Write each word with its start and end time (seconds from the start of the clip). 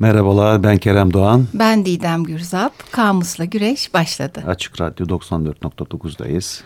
Merhabalar 0.00 0.62
ben 0.62 0.78
Kerem 0.78 1.12
Doğan. 1.12 1.46
Ben 1.54 1.86
Didem 1.86 2.24
Gürzap. 2.24 2.72
Kamusla 2.92 3.44
Güreş 3.44 3.94
başladı. 3.94 4.42
Açık 4.46 4.80
Radyo 4.80 5.06
94.9'dayız. 5.06 6.62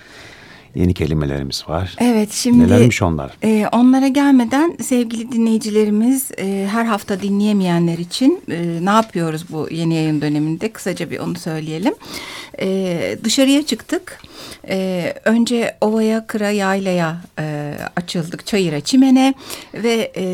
Yeni 0.79 0.95
kelimelerimiz 0.95 1.65
var. 1.69 1.97
Evet 2.01 2.33
şimdi 2.33 2.65
Nelermiş 2.65 3.03
onlar? 3.03 3.37
E, 3.43 3.67
onlara 3.73 4.09
gelmeden 4.09 4.77
sevgili 4.83 5.33
dinleyicilerimiz 5.33 6.31
e, 6.39 6.69
her 6.71 6.85
hafta 6.85 7.23
dinleyemeyenler 7.23 7.99
için 7.99 8.43
e, 8.51 8.79
ne 8.83 8.91
yapıyoruz 8.91 9.45
bu 9.51 9.69
yeni 9.71 9.95
yayın 9.95 10.21
döneminde 10.21 10.73
kısaca 10.73 11.11
bir 11.11 11.19
onu 11.19 11.39
söyleyelim. 11.39 11.95
E, 12.61 13.19
dışarıya 13.25 13.67
çıktık. 13.67 14.21
E, 14.69 15.15
önce 15.25 15.77
ovaya, 15.81 16.27
kıra, 16.27 16.51
yaylaya 16.51 17.17
e, 17.39 17.75
açıldık, 17.97 18.47
çayıra, 18.47 18.81
çimene 18.81 19.35
ve 19.75 20.13
e, 20.17 20.25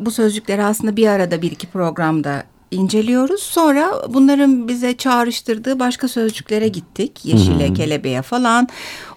bu 0.00 0.10
sözcükleri 0.10 0.64
aslında 0.64 0.96
bir 0.96 1.06
arada 1.06 1.42
bir 1.42 1.50
iki 1.50 1.66
programda 1.66 2.44
inceliyoruz. 2.70 3.42
Sonra 3.42 3.92
bunların 4.08 4.68
bize 4.68 4.96
çağrıştırdığı 4.96 5.78
başka 5.78 6.08
sözcüklere 6.08 6.68
gittik. 6.68 7.24
Yeşile, 7.24 7.74
kelebeğe 7.74 8.22
falan. 8.22 8.68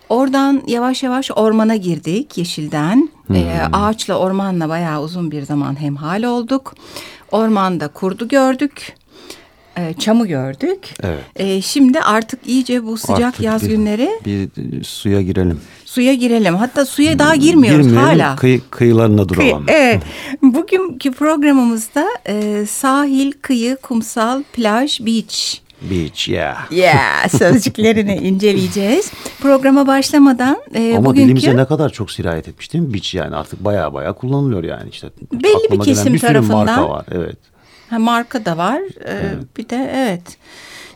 Oradan 0.09 0.61
yavaş 0.67 1.03
yavaş 1.03 1.31
ormana 1.35 1.75
girdik 1.75 2.37
yeşilden. 2.37 3.09
Ee, 3.33 3.59
ağaçla 3.73 4.13
ormanla 4.19 4.69
bayağı 4.69 5.01
uzun 5.01 5.31
bir 5.31 5.41
zaman 5.41 5.81
hemhal 5.81 6.23
olduk. 6.23 6.75
Ormanda 7.31 7.87
kurdu 7.87 8.27
gördük. 8.27 8.93
Ee, 9.77 9.93
çamı 9.99 10.27
gördük. 10.27 10.79
Evet. 11.03 11.19
Ee, 11.35 11.61
şimdi 11.61 11.99
artık 11.99 12.39
iyice 12.47 12.83
bu 12.85 12.97
sıcak 12.97 13.19
Artık 13.21 13.41
yaz 13.41 13.63
bir- 13.63 13.69
günleri 13.69 14.09
Bir 14.25 14.49
suya 14.83 15.21
girelim. 15.21 15.59
suya 15.85 16.13
girelim. 16.13 16.55
Hatta 16.55 16.85
suya 16.85 17.19
daha 17.19 17.35
girmiyoruz 17.35 17.87
Girmeyelim, 17.87 18.19
hala. 18.19 18.35
kıyı- 18.35 18.61
kıyılarında 18.69 19.21
Kıyı- 19.27 19.49
duralım. 19.49 19.65
Evet. 19.67 20.01
Bugünkü 20.41 21.11
programımızda 21.11 22.07
e, 22.27 22.65
sahil, 22.65 23.31
kıyı, 23.41 23.75
kumsal, 23.81 24.43
plaj, 24.53 24.99
beach 25.01 25.55
Beach, 25.81 26.27
yeah. 26.29 26.71
Yeah, 26.71 27.29
sözcüklerini 27.37 28.15
inceleyeceğiz. 28.15 29.11
Programa 29.41 29.87
başlamadan 29.87 30.57
e, 30.73 30.93
Ama 30.97 31.05
bugünkü 31.05 31.25
dilimize 31.25 31.57
ne 31.57 31.65
kadar 31.65 31.89
çok 31.89 32.11
sirayet 32.11 32.47
etmiş 32.47 32.73
değil 32.73 32.83
mi? 32.83 32.93
Beach 32.93 33.15
yani 33.15 33.35
artık 33.35 33.65
baya 33.65 33.93
baya 33.93 34.13
kullanılıyor 34.13 34.63
yani 34.63 34.89
işte. 34.89 35.07
Belli 35.33 35.41
bir 35.43 35.65
Aklıma 35.65 35.83
kesim 35.83 36.13
bir 36.13 36.19
tarafından. 36.19 36.65
marka 36.65 36.89
var. 36.89 37.05
Evet. 37.11 37.37
ha, 37.89 37.99
marka 37.99 38.45
da 38.45 38.57
var. 38.57 38.81
E, 39.07 39.21
Bir 39.57 39.69
de 39.69 39.91
evet. 39.95 40.37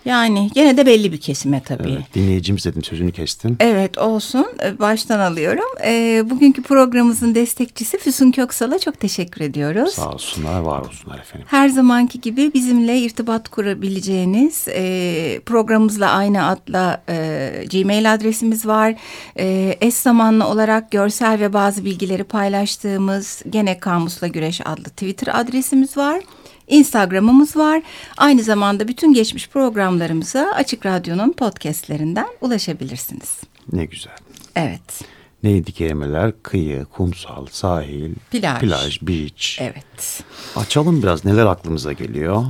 Yani 0.06 0.50
gene 0.54 0.78
de 0.78 0.86
belli 0.86 1.12
bir 1.12 1.18
kesime 1.22 1.62
tabii. 1.66 1.92
evet. 1.92 2.14
Dinleyicimiz 2.16 2.66
dedim 2.66 2.84
sözünü 2.84 3.12
kestim. 3.12 3.58
Evet 3.60 3.98
olsun 3.98 4.46
E, 4.66 4.80
baştan 4.80 5.20
alıyorum. 5.20 5.66
E, 5.86 6.24
bugünkü 6.30 6.64
programımızın 6.64 7.36
destekçisi 7.36 7.98
Füsun 7.98 8.32
Köksal'a 8.32 8.80
çok 8.80 9.00
teşekkür 9.00 9.42
ediyoruz. 9.42 9.94
Sağ 9.94 10.10
olsunlar, 10.10 10.60
var 10.60 10.80
olsunlar 10.80 11.20
efendim. 11.20 11.48
Her 11.50 11.70
zamanki 11.70 12.22
gibi 12.22 12.54
bizimle 12.54 12.98
irtibat 13.00 13.50
kurabileceğiniz 13.50 14.68
e, 14.68 15.40
programımızla 15.46 16.10
aynı 16.10 16.48
adla 16.48 17.02
e, 17.10 17.66
Gmail 17.72 18.14
adresimiz 18.14 18.66
var. 18.66 18.96
E, 19.40 19.78
eş 19.82 19.94
zamanlı 19.94 20.48
olarak 20.48 20.92
görsel 20.92 21.40
ve 21.40 21.54
bazı 21.54 21.86
bilgileri 21.86 22.24
paylaştığımız 22.24 23.42
gene 23.50 23.80
Kamusla 23.80 24.28
Güreş 24.28 24.62
adlı 24.66 24.84
Twitter 24.84 25.40
adresimiz 25.40 25.98
var. 25.98 26.22
Instagram'ımız 26.68 27.56
var. 27.56 27.82
Aynı 28.18 28.44
zamanda 28.44 28.88
bütün 28.88 29.14
geçmiş 29.14 29.50
programlarımıza 29.50 30.52
Açık 30.56 30.86
Radyo'nun 30.86 31.34
podcastlerinden 31.34 32.28
ulaşabilirsiniz. 32.42 33.42
Ne 33.74 33.86
güzel. 33.86 34.14
Evet. 34.56 35.02
Neydi 35.44 35.72
kelimeler? 35.72 36.32
Kıyı, 36.44 36.86
kumsal, 36.86 37.46
sahil, 37.52 38.16
Plaj. 38.32 38.60
plaj 38.60 39.02
beach. 39.02 39.62
Evet. 39.62 40.24
Açalım 40.56 41.04
biraz 41.04 41.26
neler 41.26 41.46
aklımıza 41.46 41.94
geliyor. 41.94 42.44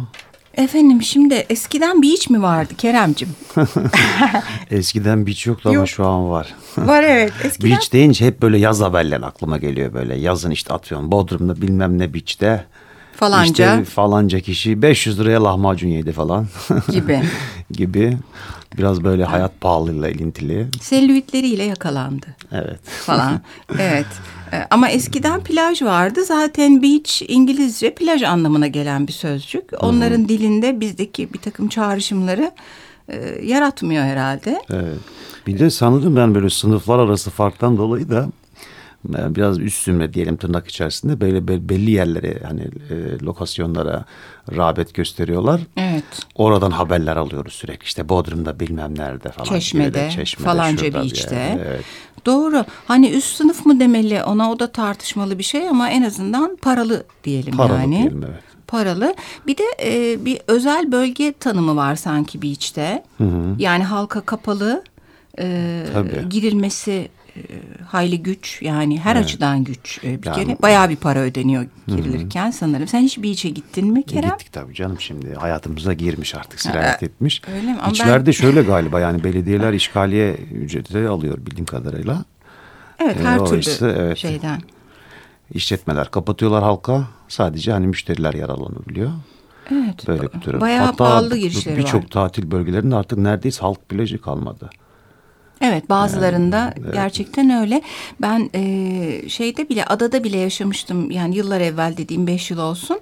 Efendim 0.58 1.02
şimdi 1.02 1.34
eskiden 1.34 2.02
iş 2.02 2.30
mi 2.30 2.42
vardı 2.42 2.74
Keremcim? 2.78 3.30
Eskiden 4.72 5.28
beach 5.28 5.48
yoktu 5.48 5.70
ama 5.70 5.76
Yok. 5.76 5.90
şu 5.90 6.06
an 6.06 6.30
var. 6.30 6.56
Var 6.78 7.04
evet. 7.04 7.34
Eskiden 7.44 7.72
Beach 7.72 7.94
deyince 7.94 8.26
hep 8.26 8.42
böyle 8.42 8.58
yaz 8.58 8.82
haberler 8.82 9.22
aklıma 9.22 9.58
geliyor 9.58 9.94
böyle. 9.94 10.16
Yazın 10.16 10.52
işte 10.52 10.74
atıyorum 10.74 11.12
Bodrum'da 11.12 11.62
bilmem 11.62 12.00
ne 12.00 12.14
beach'te. 12.14 12.66
Falanca 13.16 13.74
İşte 13.80 13.84
falanca 13.86 14.40
kişi 14.40 14.82
500 14.82 15.20
liraya 15.20 15.44
lahmacun 15.44 15.88
yedi 15.90 16.12
falan. 16.12 16.48
gibi. 16.92 17.22
gibi. 17.72 18.18
Biraz 18.78 19.04
böyle 19.04 19.24
hayat 19.26 19.62
pahalılığıyla 19.62 20.10
ilintili. 20.10 20.68
Selülitleriyle 20.82 21.64
yakalandı 21.64 22.26
Evet. 22.52 22.80
falan. 22.84 23.42
evet. 23.80 24.06
Ee, 24.54 24.68
Ama 24.72 24.90
eskiden 24.90 25.44
plaj 25.44 25.82
vardı. 25.82 26.24
Zaten 26.26 26.82
beach 26.84 27.22
İngilizce 27.28 27.96
plaj 27.96 28.24
anlamına 28.24 28.68
gelen 28.68 29.08
bir 29.08 29.14
sözcük. 29.14 29.64
Onların 29.84 30.30
dilinde 30.30 30.80
bizdeki 30.80 31.34
bir 31.34 31.40
takım 31.40 31.68
çağrışımları 31.68 32.52
e, 33.10 33.46
yaratmıyor 33.46 34.04
herhalde. 34.04 34.62
Evet. 34.70 34.98
Bir 35.48 35.60
de 35.60 35.70
sanırım 35.70 36.16
ben 36.16 36.36
böyle 36.36 36.50
sınıflar 36.50 37.00
arası 37.00 37.30
farktan 37.30 37.78
dolayı 37.78 38.10
da 38.10 38.20
e, 38.22 38.43
biraz 39.06 39.60
üst 39.60 39.84
zümre 39.84 40.14
diyelim 40.14 40.38
tırnak 40.38 40.68
içerisinde 40.68 41.22
böyle 41.22 41.48
be- 41.48 41.70
belli 41.70 41.92
yerlere 41.92 42.40
hani 42.48 42.62
e, 42.62 43.20
lokasyonlara 43.24 44.06
rağbet 44.56 44.94
gösteriyorlar. 44.94 45.62
Evet. 45.78 46.04
Oradan 46.36 46.72
haberler 46.72 47.16
alıyoruz 47.18 47.54
sürekli 47.54 47.84
işte 47.86 48.10
Bodrum'da 48.10 48.60
bilmem 48.60 48.98
nerede 48.98 49.30
falan. 49.32 49.46
gibi 49.46 49.56
de, 49.56 49.60
Çeşme'de, 49.62 50.10
Çeşme'de, 50.12 50.50
falanca 50.50 50.84
bir 50.88 51.16
yerde, 51.18 51.60
Evet. 51.68 51.84
Doğru. 52.26 52.66
Hani 52.88 53.10
üst 53.10 53.36
sınıf 53.36 53.66
mı 53.66 53.80
demeli 53.80 54.24
ona 54.24 54.52
o 54.52 54.60
da 54.60 54.72
tartışmalı 54.72 55.38
bir 55.40 55.44
şey 55.44 55.70
ama 55.70 55.90
en 55.90 56.04
azından 56.04 56.56
paralı 56.62 57.04
diyelim 57.24 57.58
Paralı 57.58 57.80
yani. 57.80 57.96
diyelim 58.00 58.24
evet. 58.32 58.44
paralı. 58.68 59.16
Bir 59.48 59.58
de 59.58 59.64
e, 59.84 60.26
bir 60.26 60.40
özel 60.48 60.92
bölge 60.92 61.34
tanımı 61.40 61.76
var 61.76 61.96
sanki 61.96 62.42
beach'te. 62.42 63.04
Yani 63.58 63.84
halka 63.84 64.22
kapalı 64.22 64.84
e, 65.40 65.84
Tabii. 65.94 66.30
girilmesi 66.30 67.08
hayli 67.88 68.24
güç 68.24 68.62
yani 68.62 69.00
her 69.00 69.16
açıdan 69.16 69.64
güç 69.64 70.00
e, 70.04 70.22
bir 70.22 70.28
Yani- 70.28 70.36
kere. 70.46 70.58
Bayağı 70.62 70.90
bir 70.90 70.96
para 70.96 71.20
ödeniyor 71.20 71.66
girilirken 71.88 72.52
sanırım. 72.52 72.88
Sen 72.88 73.02
hiç 73.02 73.18
beach'e 73.24 73.50
gittin 73.50 73.88
mi 73.88 74.00
E, 74.00 74.04
Kerem? 74.04 74.30
Gittik 74.30 74.54
tabii 74.54 74.74
canım 74.74 75.00
şimdi 75.00 75.34
hayatımıza 75.36 75.94
girmiş 75.94 76.36
artık 76.36 76.62
sirayet 76.62 77.04
etmiş. 77.04 77.42
öyle 77.56 77.72
mi? 77.74 77.78
Ama 77.82 77.92
İçlerde 77.92 78.34
şöyle 78.34 78.62
galiba 78.62 79.00
yani 79.00 79.24
belediyeler 79.24 79.74
işgaliye 79.74 80.34
ücreti 80.36 81.08
alıyor 81.08 81.38
bildiğim 81.38 81.66
kadarıyla. 81.66 82.26
Evet 83.00 83.18
E, 83.18 83.24
her 83.24 83.38
o 83.40 83.46
türlü 83.46 83.60
işte, 83.60 83.96
evet. 83.98 84.18
şeyden. 84.18 84.62
İşletmeler 85.54 86.12
kapatıyorlar 86.12 86.64
halka 86.64 87.08
sadece 87.28 87.72
hani 87.72 87.88
müşteriler 87.88 88.34
yararlanabiliyor. 88.34 89.12
Evet. 89.72 90.08
Böyle 90.08 90.22
bir 90.34 90.42
durum. 90.42 90.62
Bayağı 90.62 90.86
Hatta 90.86 90.96
pahalı 90.98 91.38
girişleri 91.38 91.76
var. 91.76 91.82
Birçok 91.82 92.12
tatil 92.12 92.52
bölgelerinde 92.52 92.96
artık 92.96 93.18
neredeyse 93.18 93.62
halk 93.62 93.90
plajı 93.90 94.22
kalmadı. 94.22 94.70
Evet 95.64 95.90
bazılarında 95.90 96.74
gerçekten 96.94 97.50
öyle. 97.50 97.82
Ben 98.22 98.50
e, 98.56 99.30
şeyde 99.30 99.70
bile 99.70 99.86
adada 99.86 100.24
bile 100.24 100.38
yaşamıştım 100.38 101.12
yani 101.12 101.36
yıllar 101.36 101.62
evvel 101.62 101.98
dediğim 101.98 102.28
beş 102.28 102.52
yıl 102.52 102.58
olsun. 102.58 103.00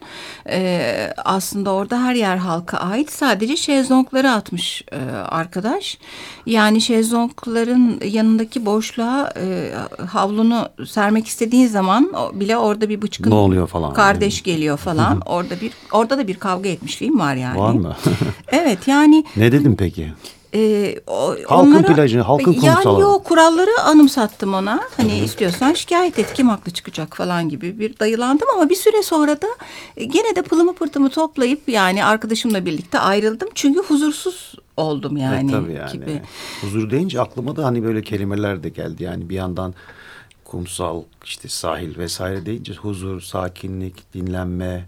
E, 0.50 1.14
aslında 1.26 1.72
orada 1.72 2.04
her 2.04 2.16
yer 2.16 2.38
halka 2.38 2.78
ait 2.78 3.12
sadece 3.12 3.58
şezlongları 3.58 4.32
atmış 4.32 4.84
e, 4.92 4.98
arkadaş. 5.16 5.98
Yani 6.46 6.82
şezlongların 6.82 8.02
yanındaki 8.06 8.66
boşluğa 8.66 9.34
e, 9.38 9.72
havlunu 10.08 10.70
sermek 10.88 11.28
istediğin 11.28 11.68
zaman 11.68 12.14
bile 12.34 12.58
orada 12.58 12.90
bir 12.90 13.02
bıçkın 13.02 13.32
Ne 13.32 13.36
oluyor 13.36 13.68
falan. 13.68 13.94
kardeş 13.94 14.44
geliyor 14.44 14.78
falan. 14.78 15.20
orada 15.26 15.62
bir 15.62 15.72
orada 15.92 16.18
da 16.18 16.28
bir 16.28 16.36
kavga 16.36 16.70
etmişliğim 16.70 17.20
var 17.20 17.36
yani. 17.36 17.60
Var 17.60 17.74
mı? 17.74 17.96
Evet 18.48 18.88
yani 18.88 19.24
ne 19.36 19.52
dedim 19.52 19.76
peki? 19.80 20.14
Ee, 20.56 21.00
o, 21.08 21.36
Halkın 21.48 21.84
plajı, 21.84 22.20
halkın 22.20 22.52
Yani 22.52 22.76
kumsalı. 22.76 23.02
yok 23.02 23.26
kuralları 23.26 23.82
anımsattım 23.84 24.54
ona. 24.54 24.82
Hani 24.98 25.20
istiyorsan 25.20 25.74
şikayet 25.74 26.20
et 26.20 26.34
kim 26.34 26.50
haklı 26.50 26.72
çıkacak 26.72 27.18
falan 27.18 27.50
gibi 27.50 27.80
bir 27.80 28.00
dayılandım 28.00 28.48
ama 28.56 28.70
bir 28.70 28.76
süre 28.76 29.04
sonra 29.04 29.42
da 29.42 29.48
e, 29.98 30.06
gene 30.06 30.36
de 30.36 30.42
pılımı 30.42 30.76
pırtımı 30.76 31.10
toplayıp 31.10 31.70
yani 31.70 32.06
arkadaşımla 32.06 32.66
birlikte 32.66 33.00
ayrıldım. 33.00 33.50
Çünkü 33.56 33.80
huzursuz 33.80 34.56
oldum 34.78 35.18
yani, 35.18 35.50
E, 35.50 35.52
tabii 35.52 35.74
yani. 35.74 35.92
gibi. 35.92 36.22
Huzur 36.62 36.90
deyince 36.90 37.22
aklıma 37.22 37.56
da 37.56 37.66
hani 37.66 37.84
böyle 37.84 38.02
kelimeler 38.02 38.64
de 38.64 38.70
geldi. 38.70 39.04
Yani 39.04 39.30
bir 39.30 39.36
yandan 39.36 39.74
kumsal, 40.46 41.02
işte 41.26 41.48
sahil 41.48 41.98
vesaire 41.98 42.46
deyince 42.46 42.74
huzur, 42.74 43.22
sakinlik, 43.22 44.14
dinlenme 44.14 44.86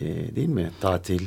e, 0.00 0.36
değil 0.36 0.48
mi? 0.48 0.70
Tatil. 0.80 1.20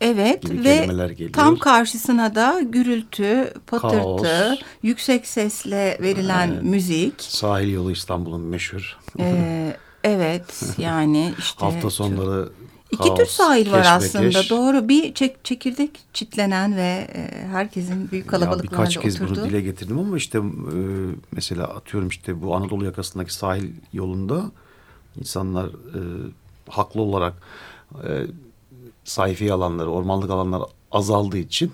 Evet 0.00 0.42
gibi 0.42 0.64
ve 0.64 0.76
kelimeler 0.76 1.10
geliyor. 1.10 1.32
tam 1.32 1.56
karşısına 1.56 2.34
da 2.34 2.60
gürültü, 2.60 3.54
patırtı, 3.66 4.02
Kaos. 4.02 4.58
yüksek 4.82 5.26
sesle 5.26 5.98
verilen 6.00 6.64
müzik. 6.64 7.14
Sahil 7.18 7.72
yolu 7.72 7.92
İstanbul'un 7.92 8.40
meşhur. 8.40 8.98
Ee, 9.18 9.76
evet 10.04 10.74
yani 10.78 11.34
işte. 11.38 11.64
Hafta 11.64 11.90
sonları 11.90 12.48
İki 12.92 13.08
kaos, 13.08 13.18
tür 13.18 13.26
sahil 13.26 13.72
var 13.72 13.86
aslında 13.90 14.48
doğru. 14.50 14.88
Bir 14.88 15.14
çek, 15.14 15.44
çekirdek 15.44 15.90
çitlenen 16.12 16.76
ve 16.76 17.08
e, 17.14 17.46
herkesin 17.46 18.10
büyük 18.10 18.28
kalabalıklarla 18.28 18.62
birkaç 18.84 18.96
kez 19.00 19.20
oturduğu. 19.20 19.40
bunu 19.40 19.48
dile 19.48 19.60
getirdim 19.60 19.98
ama 19.98 20.16
işte 20.16 20.38
e, 20.38 20.42
mesela 21.32 21.64
atıyorum 21.64 22.08
işte 22.08 22.42
bu 22.42 22.56
Anadolu 22.56 22.84
yakasındaki 22.84 23.34
sahil 23.34 23.72
yolunda 23.92 24.50
insanlar 25.20 25.66
e, 25.66 26.00
haklı 26.68 27.02
olarak 27.02 27.34
e, 28.08 28.26
sayfi 29.06 29.52
alanları, 29.52 29.90
ormanlık 29.90 30.30
alanlar 30.30 30.62
azaldığı 30.92 31.38
için 31.38 31.72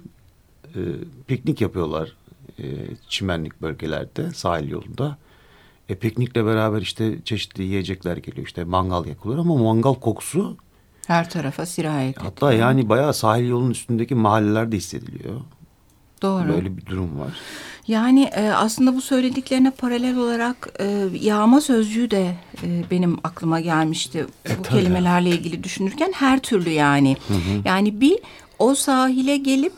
e, 0.65 0.81
piknik 1.27 1.61
yapıyorlar 1.61 2.13
e, 2.59 2.65
çimenlik 3.09 3.63
bölgelerde, 3.63 4.31
sahil 4.31 4.69
yolunda. 4.69 5.17
E, 5.89 5.95
piknikle 5.95 6.47
beraber 6.47 6.83
işte 6.83 7.19
çeşitli 7.25 7.63
yiyecekler 7.63 8.17
geliyor. 8.17 8.47
İşte 8.47 8.65
mangal 8.65 9.07
yakılıyor 9.07 9.41
ama 9.41 9.57
mangal 9.57 9.95
kokusu 9.95 10.57
her 11.07 11.31
tarafa 11.31 11.67
sirayet 11.67 12.17
ediyor. 12.17 12.25
Hatta 12.25 12.53
yani 12.53 12.89
bayağı 12.89 13.15
sahil 13.15 13.49
yolunun 13.49 13.71
üstündeki 13.71 14.15
mahallelerde 14.15 14.77
hissediliyor. 14.77 15.41
Doğru. 16.23 16.49
Böyle 16.49 16.77
bir 16.77 16.87
durum 16.87 17.21
var. 17.21 17.33
Yani 17.89 18.23
e, 18.23 18.49
aslında 18.51 18.97
bu 18.97 19.01
söylediklerine 19.01 19.71
paralel 19.71 20.17
olarak 20.17 20.69
e, 20.81 21.09
yağma 21.21 21.61
sözcüğü 21.61 22.11
de 22.11 22.35
e, 22.63 22.85
benim 22.91 23.19
aklıma 23.25 23.61
gelmişti. 23.61 24.27
E, 24.49 24.59
bu 24.59 24.63
tabii. 24.63 24.79
kelimelerle 24.79 25.31
ilgili 25.31 25.65
düşünürken 25.65 26.13
her 26.17 26.39
türlü 26.39 26.71
yani. 26.71 27.17
Hı 27.29 27.35
hı. 27.35 27.63
Yani 27.65 28.01
bir 28.01 28.19
o 28.59 28.75
sahile 28.75 29.37
gelip 29.37 29.73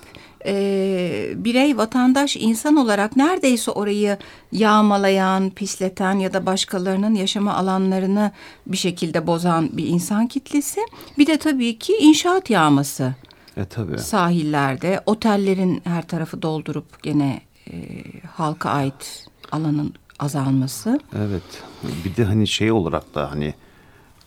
e, 0.47 1.33
birey, 1.37 1.77
vatandaş, 1.77 2.37
insan 2.37 2.77
olarak 2.77 3.17
neredeyse 3.17 3.71
orayı 3.71 4.19
yağmalayan, 4.53 5.51
pisleten 5.51 6.19
ya 6.19 6.33
da 6.33 6.47
başkalarının 6.47 7.15
yaşama 7.15 7.55
alanlarını 7.55 8.33
bir 8.67 8.77
şekilde 8.77 9.27
bozan 9.27 9.77
bir 9.77 9.87
insan 9.87 10.27
kitlesi. 10.27 10.81
Bir 11.19 11.27
de 11.27 11.37
tabii 11.37 11.79
ki 11.79 11.97
inşaat 12.01 12.51
yağması. 12.51 13.15
E 13.57 13.65
tabii. 13.65 13.99
Sahillerde, 13.99 15.01
otellerin 15.07 15.83
her 15.85 16.09
tarafı 16.09 16.43
doldurup 16.43 17.03
gene 17.03 17.41
e, 17.71 18.03
halka 18.27 18.71
ait 18.71 19.27
alanın 19.53 19.95
azalması. 20.19 21.01
Evet. 21.17 21.63
Bir 22.05 22.17
de 22.17 22.25
hani 22.25 22.47
şey 22.47 22.73
olarak 22.73 23.15
da 23.15 23.31
hani 23.31 23.55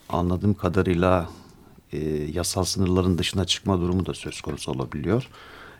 anladığım 0.08 0.54
kadarıyla 0.54 1.28
e, 1.92 1.98
yasal 2.32 2.64
sınırların 2.64 3.18
dışına 3.18 3.44
çıkma 3.44 3.80
durumu 3.80 4.06
da 4.06 4.14
söz 4.14 4.40
konusu 4.40 4.72
olabiliyor. 4.72 5.28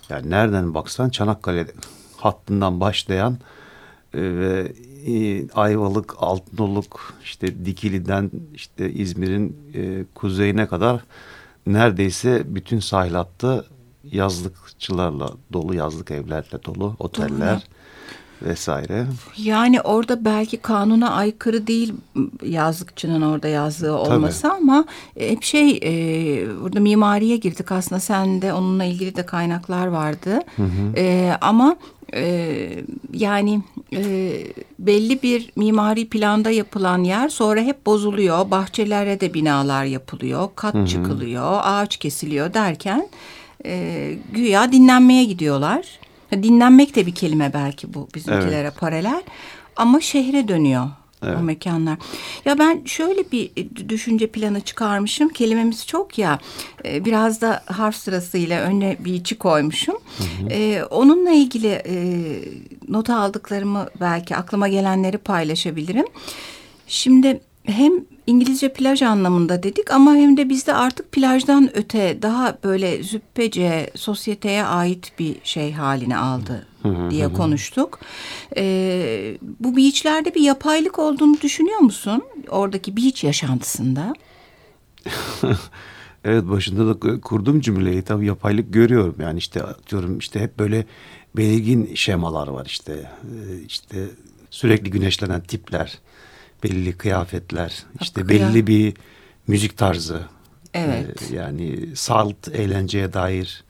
Yani 0.09 0.31
nereden 0.31 0.75
baksan 0.75 1.11
Çanakkale 1.11 1.67
hattından 2.17 2.81
başlayan 2.81 3.39
e, 4.15 4.21
ve 4.21 4.73
e, 5.07 5.49
Ayvalık, 5.51 6.15
Altınoluk, 6.19 7.15
işte 7.25 7.65
Dikili'den 7.65 8.31
işte 8.55 8.93
İzmir'in 8.93 9.57
e, 9.75 10.05
kuzeyine 10.15 10.67
kadar 10.67 11.05
neredeyse 11.73 12.43
bütün 12.47 12.81
sahil 12.81 13.15
hattı 13.15 13.65
yazlıkçılarla 14.05 15.29
dolu, 15.53 15.75
yazlık 15.75 16.11
evlerle 16.11 16.65
dolu, 16.65 16.97
oteller. 16.99 17.55
Doğru 17.55 17.79
vesaire. 18.43 19.07
Yani 19.37 19.81
orada 19.81 20.25
belki 20.25 20.57
kanuna 20.57 21.11
aykırı 21.11 21.67
değil 21.67 21.95
yazlıkçının 22.43 23.23
orada 23.23 23.49
yazdığı 23.49 23.93
olması 23.93 24.43
Tabii. 24.43 24.53
ama 24.53 24.85
hep 25.19 25.43
şey 25.43 25.81
e, 25.83 26.61
burada 26.63 26.81
mimariye 26.81 27.37
girdik 27.37 27.73
aslında 27.73 28.01
sen 28.01 28.43
de 28.43 28.53
onunla 28.53 28.85
ilgili 28.85 29.17
de 29.17 29.27
kaynaklar 29.27 29.87
vardı. 29.87 30.41
Hı 30.57 30.63
hı. 30.63 30.97
E, 30.97 31.37
ama 31.41 31.77
e, 32.15 32.85
yani 33.13 33.61
e, 33.93 34.33
belli 34.79 35.23
bir 35.23 35.53
mimari 35.57 36.09
planda 36.09 36.51
yapılan 36.51 37.05
yer 37.05 37.29
sonra 37.29 37.61
hep 37.61 37.87
bozuluyor. 37.87 38.51
Bahçelere 38.51 39.21
de 39.21 39.35
binalar 39.35 39.85
yapılıyor, 39.85 40.49
kat 40.57 40.75
hı 40.75 40.79
hı. 40.79 40.87
çıkılıyor, 40.87 41.61
ağaç 41.63 41.97
kesiliyor 41.97 42.55
derken 42.55 43.09
e, 43.65 44.15
güya 44.33 44.73
dinlenmeye 44.73 45.25
gidiyorlar. 45.25 45.87
Dinlenmek 46.33 46.97
de 46.97 47.07
bir 47.07 47.15
kelime 47.15 47.53
belki 47.55 47.95
bu 47.95 48.09
bizimkilere 48.15 48.61
evet. 48.61 48.81
paralel. 48.81 49.23
Ama 49.77 50.01
şehre 50.01 50.49
dönüyor 50.49 50.87
evet. 51.23 51.37
o 51.41 51.43
mekanlar. 51.43 51.99
Ya 52.45 52.59
ben 52.59 52.85
şöyle 52.85 53.31
bir 53.33 53.51
düşünce 53.89 54.27
planı 54.27 54.61
çıkarmışım. 54.61 55.29
Kelimemiz 55.29 55.87
çok 55.87 56.19
ya. 56.19 56.39
E, 56.85 57.05
biraz 57.05 57.41
da 57.41 57.63
harf 57.67 57.97
sırasıyla 57.97 58.61
önüne 58.61 58.97
bir 59.01 59.15
içi 59.15 59.39
koymuşum. 59.39 59.97
Hı 60.19 60.25
hı. 60.25 60.49
Ee, 60.51 60.85
onunla 60.85 61.31
ilgili 61.31 61.83
e, 61.87 61.95
nota 62.89 63.21
aldıklarımı 63.21 63.89
belki 64.01 64.37
aklıma 64.37 64.69
gelenleri 64.69 65.19
paylaşabilirim. 65.19 66.07
Şimdi 66.87 67.41
hem 67.69 67.93
İngilizce 68.27 68.73
plaj 68.73 69.03
anlamında 69.03 69.63
dedik 69.63 69.91
ama 69.91 70.15
hem 70.15 70.37
de 70.37 70.49
bizde 70.49 70.75
artık 70.75 71.13
plajdan 71.13 71.71
öte 71.75 72.23
daha 72.23 72.59
böyle 72.65 73.03
züppece 73.03 73.91
sosyeteye 73.95 74.65
ait 74.65 75.13
bir 75.19 75.37
şey 75.45 75.73
haline 75.73 76.17
aldı 76.17 76.67
diye 77.11 77.33
konuştuk. 77.33 78.01
Ee, 78.57 79.39
bu 79.61 79.77
beachlerde 79.77 80.35
bir 80.35 80.41
yapaylık 80.41 80.99
olduğunu 80.99 81.41
düşünüyor 81.41 81.79
musun? 81.79 82.23
Oradaki 82.49 82.97
beach 82.97 83.25
yaşantısında. 83.25 84.13
evet 86.25 86.45
başında 86.45 87.03
da 87.03 87.21
kurdum 87.21 87.61
cümleyi 87.61 88.03
tabii 88.03 88.27
yapaylık 88.27 88.73
görüyorum. 88.73 89.17
Yani 89.21 89.39
işte 89.39 89.63
diyorum 89.91 90.19
işte 90.19 90.41
hep 90.41 90.59
böyle 90.59 90.87
belirgin 91.37 91.95
şemalar 91.95 92.49
var 92.49 92.67
işte. 92.67 92.93
Ee, 92.93 93.63
işte 93.67 94.09
sürekli 94.51 94.91
güneşlenen 94.91 95.41
tipler 95.41 95.99
belli 96.65 96.93
kıyafetler, 96.93 97.85
işte 98.01 98.21
Hakkı 98.21 98.35
belli 98.35 98.59
ya. 98.59 98.67
bir 98.67 98.95
müzik 99.47 99.77
tarzı. 99.77 100.21
Evet. 100.75 101.31
Ee, 101.33 101.37
yani 101.37 101.79
salt 101.95 102.49
eğlenceye 102.49 103.13
dair 103.13 103.65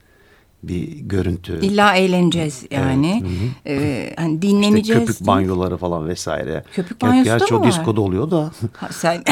bir 0.63 0.87
görüntü. 0.99 1.59
İlla 1.65 1.95
eğleneceğiz 1.95 2.65
yani. 2.71 3.23
Evet. 3.65 3.81
Ee, 3.81 4.13
hani 4.17 4.41
dinleneceğiz. 4.41 4.89
İşte 4.89 5.13
köpük 5.13 5.27
banyoları 5.27 5.77
falan 5.77 6.07
vesaire. 6.07 6.63
Köpük 6.73 7.01
banyosu 7.01 7.23
Gerçi 7.23 7.51
da 7.51 7.55
mı 7.55 7.59
var? 7.59 7.65
Gerçi 7.65 7.77
o 7.77 7.81
diskoda 7.81 8.01
oluyor 8.01 8.31
da. 8.31 8.51
Ha, 8.77 8.89
sen... 8.91 9.23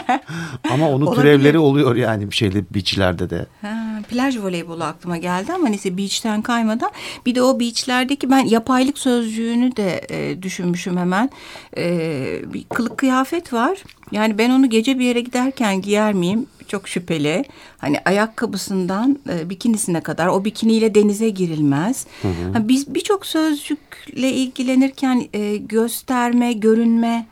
ama 0.72 0.88
onun 0.90 1.06
Olabilir. 1.06 1.22
türevleri 1.22 1.58
oluyor 1.58 1.96
yani 1.96 2.30
bir 2.30 2.36
şeyde 2.36 2.64
beachlerde 2.74 3.30
de. 3.30 3.46
Ha, 3.62 3.81
plaj 4.02 4.38
voleybolu 4.38 4.84
aklıma 4.84 5.16
geldi 5.16 5.52
ama 5.52 5.68
neyse 5.68 5.98
beach'ten 5.98 6.42
kaymadan. 6.42 6.90
Bir 7.26 7.34
de 7.34 7.42
o 7.42 7.60
beachlerdeki 7.60 8.30
ben 8.30 8.46
yapaylık 8.46 8.98
sözcüğünü 8.98 9.76
de 9.76 10.00
e, 10.10 10.42
düşünmüşüm 10.42 10.96
hemen. 10.96 11.30
E, 11.76 12.52
bir 12.54 12.64
kılık 12.64 12.98
kıyafet 12.98 13.52
var. 13.52 13.82
Yani 14.12 14.38
ben 14.38 14.50
onu 14.50 14.70
gece 14.70 14.98
bir 14.98 15.04
yere 15.04 15.20
giderken 15.20 15.82
giyer 15.82 16.12
miyim? 16.12 16.46
Çok 16.68 16.88
şüpheli. 16.88 17.44
Hani 17.78 18.00
ayakkabısından 18.04 19.18
e, 19.28 19.50
bikinisine 19.50 20.00
kadar 20.00 20.26
o 20.26 20.44
bikiniyle 20.44 20.94
denize 20.94 21.28
girilmez. 21.28 22.06
Hı 22.22 22.28
hı. 22.28 22.52
Ha, 22.52 22.68
biz 22.68 22.94
birçok 22.94 23.26
sözcükle 23.26 24.32
ilgilenirken 24.32 25.28
e, 25.32 25.56
gösterme, 25.56 26.52
görünme 26.52 27.26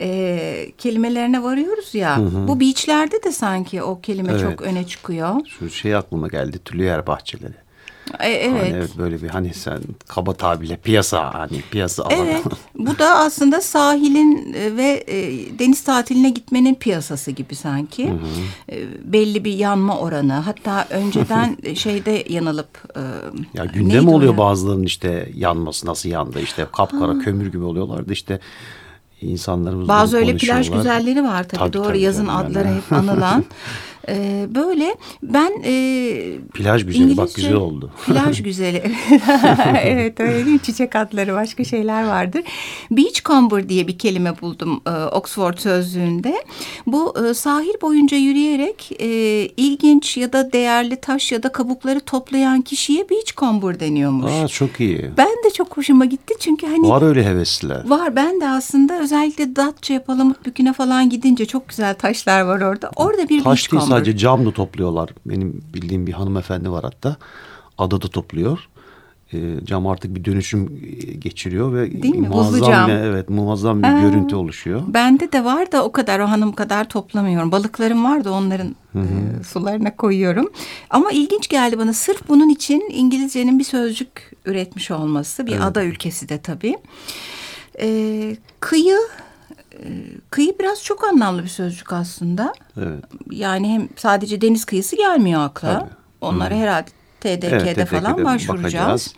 e, 0.00 0.72
kelimelerine 0.78 1.42
varıyoruz 1.42 1.94
ya. 1.94 2.16
Hı 2.16 2.22
hı. 2.22 2.48
Bu 2.48 2.60
beachlerde 2.60 3.22
de 3.22 3.32
sanki 3.32 3.82
o 3.82 4.00
kelime 4.00 4.32
evet. 4.32 4.40
çok 4.40 4.62
öne 4.62 4.86
çıkıyor. 4.86 5.34
Şu 5.58 5.70
şey 5.70 5.94
aklıma 5.94 6.28
geldi. 6.28 6.58
Tülüyer 6.64 7.06
bahçeleri. 7.06 7.66
E, 8.20 8.28
evet. 8.28 8.62
Hani 8.62 8.76
evet 8.76 8.90
böyle 8.98 9.22
bir 9.22 9.28
hani 9.28 9.54
sen 9.54 9.80
kaba 10.08 10.32
tabirle 10.32 10.76
piyasa 10.76 11.34
hani 11.34 11.62
piyasa 11.70 12.04
alanı. 12.04 12.16
Evet. 12.16 12.42
Bu 12.78 12.98
da 12.98 13.18
aslında 13.18 13.60
sahilin 13.60 14.52
e, 14.52 14.76
ve 14.76 15.04
e, 15.06 15.18
deniz 15.58 15.84
tatiline 15.84 16.30
gitmenin 16.30 16.74
piyasası 16.74 17.30
gibi 17.30 17.54
sanki. 17.54 18.08
Hı 18.08 18.12
hı. 18.12 18.72
E, 18.72 18.84
belli 19.12 19.44
bir 19.44 19.52
yanma 19.52 19.98
oranı. 19.98 20.32
Hatta 20.32 20.86
önceden 20.90 21.56
şeyde 21.74 22.24
yanılıp 22.28 22.96
e, 22.96 23.00
Ya 23.54 23.64
günde 23.64 24.00
mi 24.00 24.10
oluyor 24.10 24.36
bazılarının 24.36 24.84
işte 24.84 25.28
yanması 25.34 25.86
nasıl 25.86 26.08
yandı 26.08 26.40
işte 26.40 26.66
kapkara 26.72 27.14
ha. 27.14 27.18
kömür 27.18 27.52
gibi 27.52 27.64
oluyorlardı 27.64 28.12
işte 28.12 28.40
insanlarımız 29.26 29.88
Bazı 29.88 30.16
öyle 30.16 30.36
plaj 30.36 30.70
güzelleri 30.70 31.24
var 31.24 31.42
tabii, 31.42 31.58
tabii 31.58 31.72
doğru 31.72 31.88
tabii, 31.88 32.00
yazın 32.00 32.26
yani. 32.26 32.46
adları 32.46 32.68
hep 32.68 32.92
anılan. 32.92 33.44
Ee, 34.08 34.46
böyle 34.54 34.96
ben 35.22 35.52
e, 35.64 36.38
plaj 36.54 36.84
güzeli 36.84 37.02
İngilizce, 37.02 37.22
bak 37.22 37.34
güzel 37.34 37.54
oldu. 37.54 37.90
Plaj 38.06 38.42
güzeli. 38.42 38.82
evet 39.82 40.20
öyle 40.20 40.46
değil 40.46 40.58
Çiçek 40.58 40.96
adları 40.96 41.34
başka 41.34 41.64
şeyler 41.64 42.06
vardır. 42.06 42.42
Beachcomber 42.90 43.68
diye 43.68 43.88
bir 43.88 43.98
kelime 43.98 44.40
buldum 44.40 44.80
e, 44.86 44.90
Oxford 44.90 45.58
sözlüğünde. 45.58 46.44
Bu 46.86 47.14
e, 47.26 47.34
sahil 47.34 47.74
boyunca 47.82 48.16
yürüyerek 48.16 48.92
e, 49.00 49.08
ilginç 49.56 50.16
ya 50.16 50.32
da 50.32 50.52
değerli 50.52 50.96
taş 50.96 51.32
ya 51.32 51.42
da 51.42 51.52
kabukları 51.52 52.00
toplayan 52.00 52.62
kişiye 52.62 53.10
beachcomber 53.10 53.80
deniyormuş. 53.80 54.32
Aa 54.32 54.48
çok 54.48 54.80
iyi. 54.80 55.10
Ben 55.16 55.28
de 55.44 55.50
çok 55.54 55.76
hoşuma 55.76 56.04
gitti 56.04 56.34
çünkü 56.40 56.66
hani. 56.66 56.88
Var 56.88 57.02
öyle 57.02 57.24
hevesliler. 57.24 57.88
Var 57.88 58.16
ben 58.16 58.40
de 58.40 58.48
aslında 58.48 59.00
özellikle 59.00 59.56
Datça, 59.56 60.04
Palamutbükü'ne 60.04 60.72
falan 60.72 61.10
gidince 61.10 61.46
çok 61.46 61.68
güzel 61.68 61.94
taşlar 61.94 62.40
var 62.40 62.60
orada. 62.60 62.90
Orada 62.96 63.28
bir 63.28 63.44
Taş 63.44 63.72
beachcomber 63.72 63.95
sadece 63.98 64.16
cam 64.16 64.46
da 64.46 64.50
topluyorlar. 64.50 65.10
Benim 65.26 65.62
bildiğim 65.74 66.06
bir 66.06 66.12
hanımefendi 66.12 66.70
var 66.70 66.84
hatta. 66.84 67.16
Adada 67.78 68.08
topluyor. 68.08 68.68
E, 69.32 69.64
cam 69.64 69.86
artık 69.86 70.14
bir 70.14 70.24
dönüşüm 70.24 70.80
e, 70.82 71.12
geçiriyor 71.12 71.74
ve 71.74 72.02
Değil 72.02 72.14
mi? 72.14 72.28
muazzam 72.28 72.70
cam. 72.70 72.88
bir, 72.88 72.92
evet 72.92 73.30
muazzam 73.30 73.82
bir 73.82 73.88
ha, 73.88 74.00
görüntü 74.00 74.36
oluşuyor. 74.36 74.82
Bende 74.86 75.32
de 75.32 75.44
var 75.44 75.72
da 75.72 75.84
o 75.84 75.92
kadar 75.92 76.20
o 76.20 76.28
hanım 76.28 76.52
kadar 76.52 76.88
toplamıyorum. 76.88 77.52
Balıklarım 77.52 78.04
var 78.04 78.24
da 78.24 78.32
onların 78.32 78.76
Hı 78.92 78.98
-hı. 78.98 79.40
E, 79.40 79.44
sularına 79.44 79.96
koyuyorum. 79.96 80.48
Ama 80.90 81.12
ilginç 81.12 81.48
geldi 81.48 81.78
bana 81.78 81.92
sırf 81.92 82.28
bunun 82.28 82.48
için 82.48 82.84
İngilizcenin 82.92 83.58
bir 83.58 83.64
sözcük 83.64 84.32
üretmiş 84.44 84.90
olması. 84.90 85.46
Bir 85.46 85.52
evet. 85.52 85.62
ada 85.62 85.84
ülkesi 85.84 86.28
de 86.28 86.38
tabii. 86.38 86.76
E, 87.80 88.36
kıyı 88.60 88.98
kıyı 90.30 90.58
biraz 90.60 90.84
çok 90.84 91.04
anlamlı 91.04 91.42
bir 91.42 91.48
sözcük 91.48 91.92
aslında. 91.92 92.52
Evet. 92.76 93.04
Yani 93.30 93.68
hem 93.68 93.88
sadece 93.96 94.40
deniz 94.40 94.64
kıyısı 94.64 94.96
gelmiyor 94.96 95.40
akla. 95.44 95.78
Tabii. 95.78 95.90
Onlara 96.20 96.54
herhalde 96.54 96.90
TDK'de 97.20 97.46
Evet, 97.72 97.88
falan 97.88 98.12
TDK'de 98.14 98.24
başvuracağız. 98.24 98.62
bakacağız. 98.74 99.14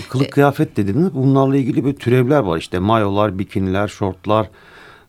E, 0.00 0.02
kılık 0.02 0.32
kıyafet 0.32 0.76
dediğiniz 0.76 1.14
bunlarla 1.14 1.56
ilgili 1.56 1.84
bir 1.84 1.96
türevler 1.96 2.38
var. 2.38 2.58
İşte 2.58 2.78
mayolar, 2.78 3.38
bikiniler, 3.38 3.88
şortlar. 3.88 4.50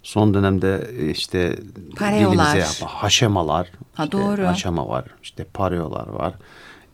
Son 0.03 0.33
dönemde 0.33 0.87
e, 0.99 1.09
işte 1.09 1.59
Pareolar. 1.97 2.53
dilimize 2.55 2.85
haşemalar. 2.85 3.71
Ha, 3.93 4.03
işte 4.03 4.17
doğru. 4.17 4.47
Haşema 4.47 4.87
var. 4.89 5.05
işte 5.23 5.43
pareolar 5.43 6.07
var. 6.07 6.33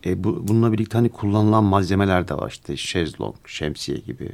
E, 0.05 0.23
bu, 0.23 0.47
bununla 0.47 0.71
birlikte 0.71 0.97
hani 0.97 1.09
kullanılan 1.09 1.63
malzemeler 1.63 2.27
de 2.27 2.33
var. 2.37 2.49
İşte 2.49 2.77
şezlong, 2.77 3.35
şemsiye 3.45 3.97
gibi. 3.97 4.29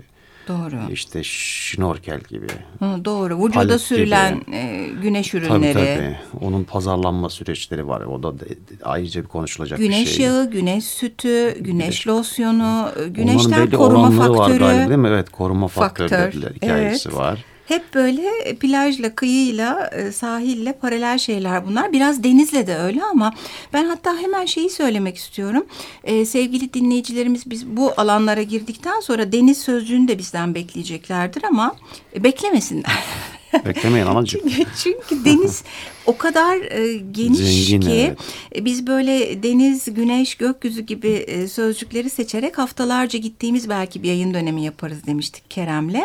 Doğru. 0.52 0.92
işte 0.92 1.24
şnorkel 1.24 2.20
gibi. 2.20 2.48
Hı, 2.80 3.06
doğru. 3.06 3.38
Vücuda 3.38 3.52
Palet 3.54 3.82
sürülen 3.82 4.40
gibi. 4.40 4.56
e, 4.56 4.88
güneş 5.04 5.30
Tabii 5.32 5.46
ürünleri. 5.46 5.74
tabii. 5.74 6.46
Onun 6.46 6.64
pazarlanma 6.64 7.30
süreçleri 7.30 7.88
var. 7.88 8.02
O 8.02 8.24
da 8.24 8.40
de- 8.40 8.50
de- 8.50 8.56
ayrıca 8.84 9.22
bir 9.24 9.28
konuşulacak 9.28 9.80
Güneş 9.80 10.00
bir 10.08 10.12
şey. 10.12 10.26
yağı, 10.26 10.52
güneş 10.52 10.84
sütü, 10.84 11.64
güneş 11.64 12.08
losyonu, 12.08 12.62
e, 12.64 13.00
Onların 13.00 13.14
güneşten 13.14 13.70
koruma 13.72 14.12
faktörü. 14.12 14.38
var 14.38 14.50
galiba 14.60 14.90
değil 14.90 15.00
mi? 15.00 15.08
Evet 15.08 15.30
koruma 15.30 15.68
Faktör, 15.68 16.10
faktörleri 16.10 16.56
hikayesi 16.56 17.10
evet. 17.10 17.18
var. 17.20 17.46
Hep 17.72 17.94
böyle 17.94 18.56
plajla, 18.56 19.16
kıyıyla, 19.16 19.88
e, 19.88 20.12
sahille 20.12 20.74
paralel 20.74 21.18
şeyler 21.18 21.68
bunlar. 21.68 21.94
Biraz 21.94 22.24
denizle 22.24 22.68
de 22.68 22.78
öyle 22.78 23.04
ama 23.04 23.34
ben 23.74 23.86
hatta 23.86 24.18
hemen 24.18 24.46
şeyi 24.46 24.70
söylemek 24.70 25.18
istiyorum. 25.18 25.66
E, 26.04 26.26
sevgili 26.26 26.74
dinleyicilerimiz 26.74 27.50
biz 27.50 27.68
bu 27.68 27.94
alanlara 27.98 28.42
girdikten 28.42 29.00
sonra 29.00 29.32
deniz 29.32 29.58
sözcüğünü 29.58 30.08
de 30.08 30.18
bizden 30.18 30.56
bekleyeceklerdir 30.56 31.44
ama 31.44 31.76
e, 32.16 32.24
beklemesinler. 32.24 33.04
Beklemeyin 33.66 34.06
anacığım. 34.06 34.42
Çünkü 34.84 35.26
deniz 35.26 35.64
o 36.06 36.18
kadar 36.18 36.58
e, 36.58 36.98
geniş 37.12 37.40
Zengin, 37.40 37.82
ki 37.82 37.92
evet. 37.92 38.18
e, 38.56 38.66
biz 38.66 38.88
böyle 38.88 39.44
deniz, 39.44 39.94
güneş, 39.94 40.36
gökyüzü 40.36 40.82
gibi 40.82 41.08
e, 41.08 41.48
sözcükleri 41.48 42.10
seçerek 42.10 42.58
haftalarca 42.58 43.20
gittiğimiz 43.20 43.70
belki 43.70 44.04
bir 44.04 44.08
yayın 44.08 44.34
dönemi 44.34 44.64
yaparız 44.64 45.06
demiştik 45.08 45.52
Kerem'le. 45.52 46.04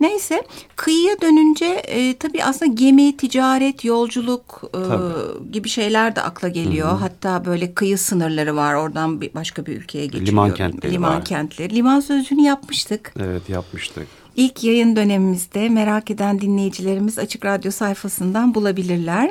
Neyse 0.00 0.42
kıyıya 0.76 1.20
dönünce 1.20 1.66
e, 1.66 2.16
tabii 2.16 2.44
aslında 2.44 2.72
gemi, 2.74 3.16
ticaret, 3.16 3.84
yolculuk 3.84 4.62
e, 4.64 4.70
Tabii. 4.70 5.52
gibi 5.52 5.68
şeyler 5.68 6.16
de 6.16 6.22
akla 6.22 6.48
geliyor. 6.48 6.98
Hatta 6.98 7.44
böyle 7.44 7.74
kıyı 7.74 7.98
sınırları 7.98 8.56
var 8.56 8.74
oradan 8.74 9.20
bir 9.20 9.34
başka 9.34 9.66
bir 9.66 9.76
ülkeye 9.76 10.06
geçiliyor. 10.06 10.26
Liman 10.26 10.54
kentleri 10.54 10.92
Liman 10.92 11.16
var. 11.16 11.24
kentleri. 11.24 11.74
Liman 11.74 12.00
sözcüğünü 12.00 12.42
yapmıştık. 12.42 13.12
Evet 13.20 13.48
yapmıştık. 13.48 14.06
İlk 14.36 14.64
yayın 14.64 14.96
dönemimizde 14.96 15.68
merak 15.68 16.10
eden 16.10 16.40
dinleyicilerimiz 16.40 17.18
Açık 17.18 17.44
Radyo 17.44 17.70
sayfasından 17.70 18.54
bulabilirler. 18.54 19.30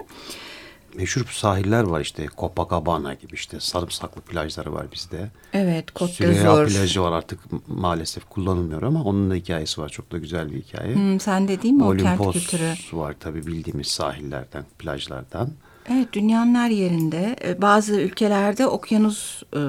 Meşhur 0.95 1.25
sahiller 1.31 1.83
var 1.83 2.01
işte 2.01 2.27
Copacabana 2.37 3.13
gibi 3.13 3.33
işte 3.33 3.59
sarımsaklı 3.59 4.21
plajları 4.21 4.73
var 4.73 4.85
bizde. 4.93 5.29
Evet, 5.53 5.89
Côte 5.89 6.07
Süreyya 6.07 6.65
plajı 6.65 7.01
var 7.01 7.11
artık 7.11 7.39
maalesef 7.67 8.29
kullanılmıyor 8.29 8.81
ama 8.81 9.03
onun 9.03 9.31
da 9.31 9.35
hikayesi 9.35 9.81
var. 9.81 9.89
Çok 9.89 10.11
da 10.11 10.17
güzel 10.17 10.51
bir 10.51 10.61
hikaye. 10.61 10.95
Hmm, 10.95 11.19
sen 11.19 11.47
de 11.47 11.61
değil 11.61 11.73
mi 11.73 11.83
o 11.83 11.91
kent 11.91 12.01
Olimpos 12.01 12.33
kültürü? 12.33 12.73
var 12.93 13.15
tabii 13.19 13.47
bildiğimiz 13.47 13.87
sahillerden, 13.87 14.65
plajlardan. 14.79 15.49
Evet, 15.91 16.13
dünyanın 16.13 16.55
her 16.55 16.69
yerinde 16.69 17.35
e, 17.45 17.61
bazı 17.61 17.95
ülkelerde 17.95 18.67
okyanus 18.67 19.43
e, 19.55 19.61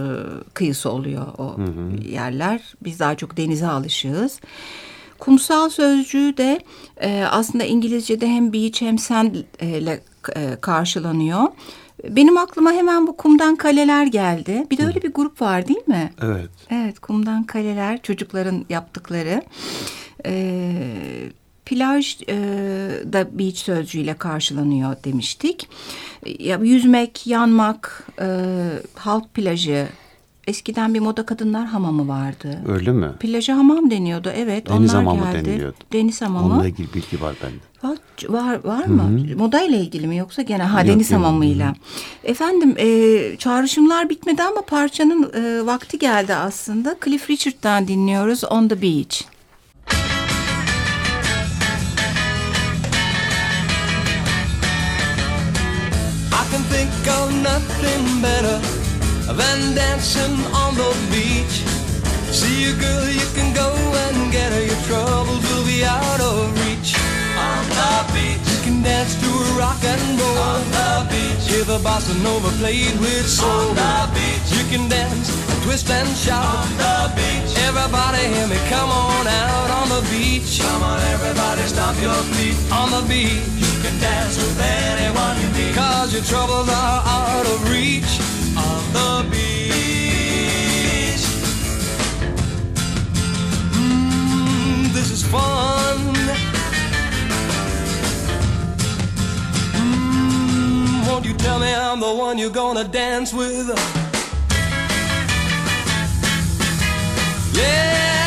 kıyısı 0.55 0.91
oluyor 0.91 1.27
o 1.39 1.57
yerler. 2.09 2.75
Biz 2.85 3.01
daha 3.01 3.15
çok 3.15 3.37
denize 3.37 3.67
alışığız. 3.67 4.41
Kumsal 5.19 5.69
sözcüğü 5.69 6.37
de 6.37 6.61
e, 7.01 7.25
aslında 7.31 7.65
İngilizce'de 7.65 8.27
hem 8.29 8.53
beach 8.53 8.83
hem 8.83 8.99
sand 8.99 9.35
ile 9.61 10.01
e, 10.37 10.57
karşılanıyor. 10.61 11.43
Benim 12.09 12.37
aklıma 12.37 12.73
hemen 12.73 13.07
bu 13.07 13.17
kumdan 13.17 13.57
kaleler 13.57 14.07
geldi. 14.07 14.67
Bir 14.71 14.79
de 14.79 14.87
öyle 14.87 15.03
bir 15.03 15.13
grup 15.13 15.43
var 15.43 15.69
değil 15.69 15.89
mi? 15.89 16.13
Evet. 16.23 16.51
Evet, 16.71 16.99
kumdan 16.99 17.45
kaleler 17.45 18.03
çocukların 18.03 18.65
yaptıkları. 18.69 19.43
Ee, 20.27 20.73
plaj 21.67 22.23
e, 22.29 22.37
da 23.13 23.39
beach 23.39 23.57
sözcüğüyle 23.57 24.15
karşılanıyor 24.15 24.97
demiştik. 25.05 25.69
Ya, 26.39 26.59
yüzmek, 26.63 27.27
yanmak, 27.27 28.07
e, 28.21 28.27
halk 28.95 29.35
plajı. 29.35 29.89
Eskiden 30.51 30.95
bir 30.95 31.01
moda 31.01 31.27
kadınlar 31.27 31.67
hamamı 31.67 32.09
vardı. 32.09 32.61
Öyle 32.69 32.93
mi? 32.93 33.09
Plaja 33.21 33.57
hamam 33.57 33.91
deniyordu 33.91 34.31
evet. 34.37 34.69
Deniz 34.69 34.95
onlar 34.95 35.05
hamamı 35.05 35.33
geldi. 35.33 35.45
deniliyordu. 35.45 35.77
Deniz 35.93 36.23
hamamı. 36.23 36.47
Onunla 36.47 36.67
ilgili 36.67 36.95
bilgi 36.95 37.21
var 37.21 37.35
bende. 37.43 37.57
Var, 37.83 37.99
var, 38.29 38.65
var 38.65 38.85
mı? 38.85 39.11
Moda 39.37 39.63
ile 39.63 39.77
ilgili 39.77 40.07
mi 40.07 40.17
yoksa 40.17 40.43
gene 40.43 40.63
ha 40.63 40.81
Yok, 40.81 40.89
deniz 40.89 41.13
hamamıyla. 41.13 41.75
Efendim 42.25 42.75
e, 42.79 43.37
çağrışımlar 43.37 44.11
bitmedi 44.11 44.43
ama 44.43 44.61
parçanın 44.61 45.33
e, 45.35 45.67
vakti 45.67 45.99
geldi 45.99 46.35
aslında. 46.35 46.97
Cliff 47.05 47.31
Richard'dan 47.31 47.89
dinliyoruz 47.89 48.45
On 48.45 48.69
the 48.69 48.83
Beach. 48.83 49.23
Than 59.41 59.75
dancing 59.75 60.37
on 60.63 60.75
the 60.77 60.93
beach. 61.09 61.57
See 62.31 62.71
a 62.71 62.75
girl, 62.77 63.09
you 63.09 63.29
can 63.37 63.51
go 63.55 63.69
and 64.05 64.31
get 64.31 64.53
her. 64.53 64.65
Your 64.71 64.83
troubles 64.89 65.43
will 65.49 65.65
be 65.65 65.81
out 65.85 66.21
of 66.21 66.53
reach. 66.61 66.93
On 67.49 67.65
the 67.81 67.93
beach, 68.15 68.45
you 68.53 68.61
can 68.67 68.77
dance 68.83 69.15
to 69.23 69.29
a 69.29 69.49
rock 69.63 69.81
and 69.93 70.05
roll. 70.21 70.39
On 70.53 70.65
the 70.77 70.91
beach, 71.13 71.43
hear 71.51 71.65
the 71.65 71.81
bossa 71.87 72.15
nova 72.23 72.51
played 72.61 72.97
with 73.01 73.27
soul. 73.27 73.51
On 73.51 73.75
the 73.75 73.95
beach, 74.17 74.49
you 74.57 74.65
can 74.73 74.85
dance, 74.89 75.29
twist 75.65 75.89
and 75.91 76.11
shout. 76.23 76.45
On 76.45 76.71
the 76.85 76.97
beach, 77.19 77.51
everybody 77.69 78.23
hear 78.35 78.47
me, 78.53 78.61
come 78.69 78.91
on 78.91 79.27
out 79.27 79.71
on 79.79 79.87
the 79.95 80.03
beach. 80.13 80.61
Come 80.61 80.83
on, 80.83 81.01
everybody, 81.15 81.63
stomp 81.73 81.97
your 82.01 82.23
feet 82.37 82.59
on 82.71 82.89
the 82.97 83.03
beach. 83.09 83.47
You 83.65 83.73
can 83.83 83.97
dance 84.01 84.37
with 84.37 84.59
anyone 84.61 85.35
you 85.43 85.49
meet. 85.57 85.75
Cause 85.75 86.13
your 86.13 86.25
troubles 86.25 86.69
are 86.69 87.01
out 87.19 87.47
of 87.47 87.59
reach 87.73 88.30
the 88.93 89.27
beach. 89.31 91.25
Mmm, 93.75 94.93
this 94.93 95.11
is 95.11 95.23
fun. 95.25 95.99
Mmm, 99.75 101.07
won't 101.09 101.25
you 101.25 101.35
tell 101.35 101.59
me 101.59 101.73
I'm 101.75 102.01
the 102.01 102.13
one 102.15 102.39
you're 102.39 102.51
gonna 102.51 102.85
dance 102.85 103.33
with? 103.33 103.69
Yeah, 107.53 108.20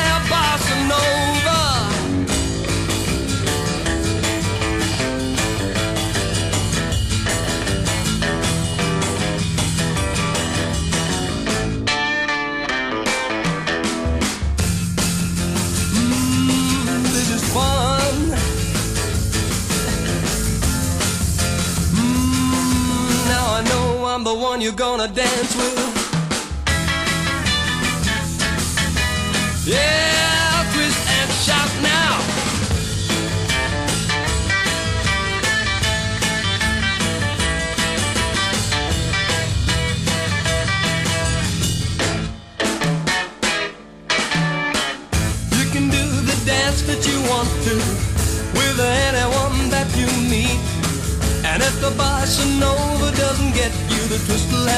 the 24.34 24.40
one 24.40 24.62
you're 24.62 24.72
gonna 24.72 25.08
dance 25.08 25.56
with. 25.56 25.73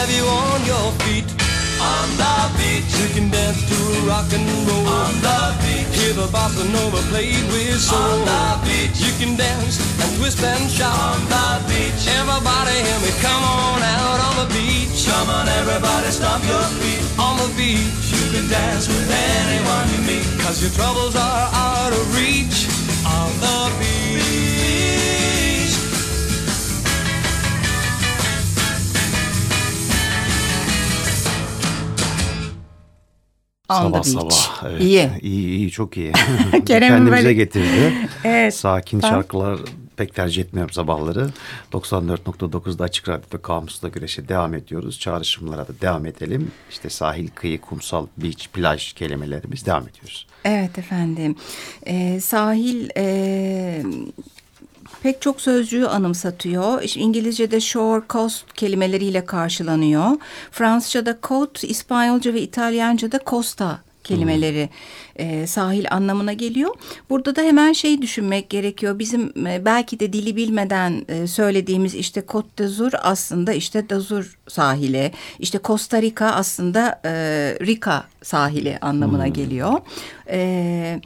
Have 0.05 0.13
you 0.13 0.25
on 0.29 0.61
your 0.65 0.87
feet. 1.01 1.25
On 1.81 2.07
the 2.21 2.35
beach, 2.57 2.89
you 3.01 3.07
can 3.15 3.29
dance 3.29 3.61
to 3.69 3.77
rock 4.05 4.29
and 4.33 4.45
roll. 4.67 4.85
On 4.85 5.13
the 5.25 5.37
beach, 5.61 5.89
hear 5.97 6.13
the 6.13 6.27
bossa 6.29 6.63
nova 6.73 7.01
played 7.09 7.43
with 7.51 7.79
soul. 7.79 7.97
On 7.97 8.19
the 8.29 8.43
beach, 8.65 8.97
you 9.01 9.11
can 9.19 9.35
dance 9.35 9.81
and 10.01 10.11
twist 10.17 10.43
and 10.43 10.69
shout. 10.69 10.93
On 10.93 11.21
the 11.33 11.45
beach, 11.69 12.01
everybody 12.19 12.75
hear 12.85 12.99
me, 13.01 13.11
come 13.25 13.43
on 13.43 13.81
out 13.81 14.19
on 14.27 14.35
the 14.41 14.47
beach. 14.53 15.05
Come 15.09 15.29
on, 15.29 15.47
everybody, 15.59 16.09
stomp 16.11 16.43
your 16.45 16.67
feet. 16.79 17.01
On 17.17 17.35
the 17.41 17.49
beach, 17.57 18.05
you 18.13 18.23
can 18.33 18.45
dance 18.49 18.87
with 18.87 19.09
anyone 19.09 19.85
you 19.93 20.01
meet. 20.09 20.25
Cause 20.41 20.61
your 20.61 20.73
troubles 20.77 21.15
are 21.15 21.47
out 21.53 21.91
of 21.93 22.05
reach. 22.13 22.69
On 23.05 23.31
the 23.41 23.57
beach. 23.79 24.04
Sabah 33.69 34.03
sabah. 34.03 34.63
Evet. 34.69 34.81
İyi. 34.81 35.09
İyi 35.21 35.47
iyi 35.57 35.71
çok 35.71 35.97
iyi. 35.97 36.11
Kendimize 36.65 37.11
böyle- 37.11 37.33
getirdi. 37.33 37.93
Evet, 38.23 38.55
Sakin 38.55 39.01
ben- 39.01 39.09
şarkılar 39.09 39.59
pek 39.97 40.15
tercih 40.15 40.41
etmiyorum 40.43 40.73
sabahları. 40.73 41.29
94.9'da 41.73 42.83
Açık 42.83 43.09
Radyo'da 43.09 43.37
Kamus'ta 43.41 43.87
Güreş'e 43.87 44.27
devam 44.27 44.53
ediyoruz. 44.53 44.99
Çağrışımlara 44.99 45.67
da 45.67 45.71
devam 45.81 46.05
edelim. 46.05 46.51
İşte 46.71 46.89
sahil, 46.89 47.27
kıyı, 47.35 47.61
kumsal, 47.61 48.07
beach, 48.17 48.47
plaj 48.53 48.93
kelimelerimiz 48.93 49.65
devam 49.65 49.83
ediyoruz. 49.87 50.27
Evet 50.45 50.77
efendim. 50.79 51.35
Ee, 51.87 52.19
sahil 52.21 52.89
e, 52.97 53.83
pek 55.05 55.21
çok 55.21 55.41
sözcüğü 55.41 55.85
anımsatıyor. 55.85 56.95
İngilizce'de 56.95 57.59
shore, 57.59 58.03
coast 58.09 58.53
kelimeleriyle 58.53 59.25
karşılanıyor. 59.25 60.17
Fransızca'da 60.51 61.11
côte, 61.11 61.67
İspanyolca 61.67 62.33
ve 62.33 62.41
İtalyanca'da 62.41 63.19
costa 63.25 63.79
kelimeleri 64.03 64.69
e, 65.15 65.47
sahil 65.47 65.85
anlamına 65.91 66.33
geliyor. 66.33 66.75
Burada 67.09 67.35
da 67.35 67.41
hemen 67.41 67.73
şey 67.73 68.01
düşünmek 68.01 68.49
gerekiyor. 68.49 68.99
Bizim 68.99 69.47
e, 69.47 69.65
belki 69.65 69.99
de 69.99 70.13
dili 70.13 70.35
bilmeden 70.35 71.05
e, 71.07 71.27
söylediğimiz 71.27 71.95
işte 71.95 72.19
Côte 72.21 72.57
d'Azur 72.57 72.91
aslında 73.01 73.53
işte 73.53 73.89
d'Azur 73.89 74.37
sahili. 74.47 75.11
İşte 75.39 75.59
Costa 75.63 76.01
Rica 76.01 76.25
aslında 76.25 77.01
e, 77.05 77.11
Rica 77.61 78.03
sahili 78.23 78.77
anlamına 78.81 79.27
geliyor. 79.27 79.73
E, 80.29 81.01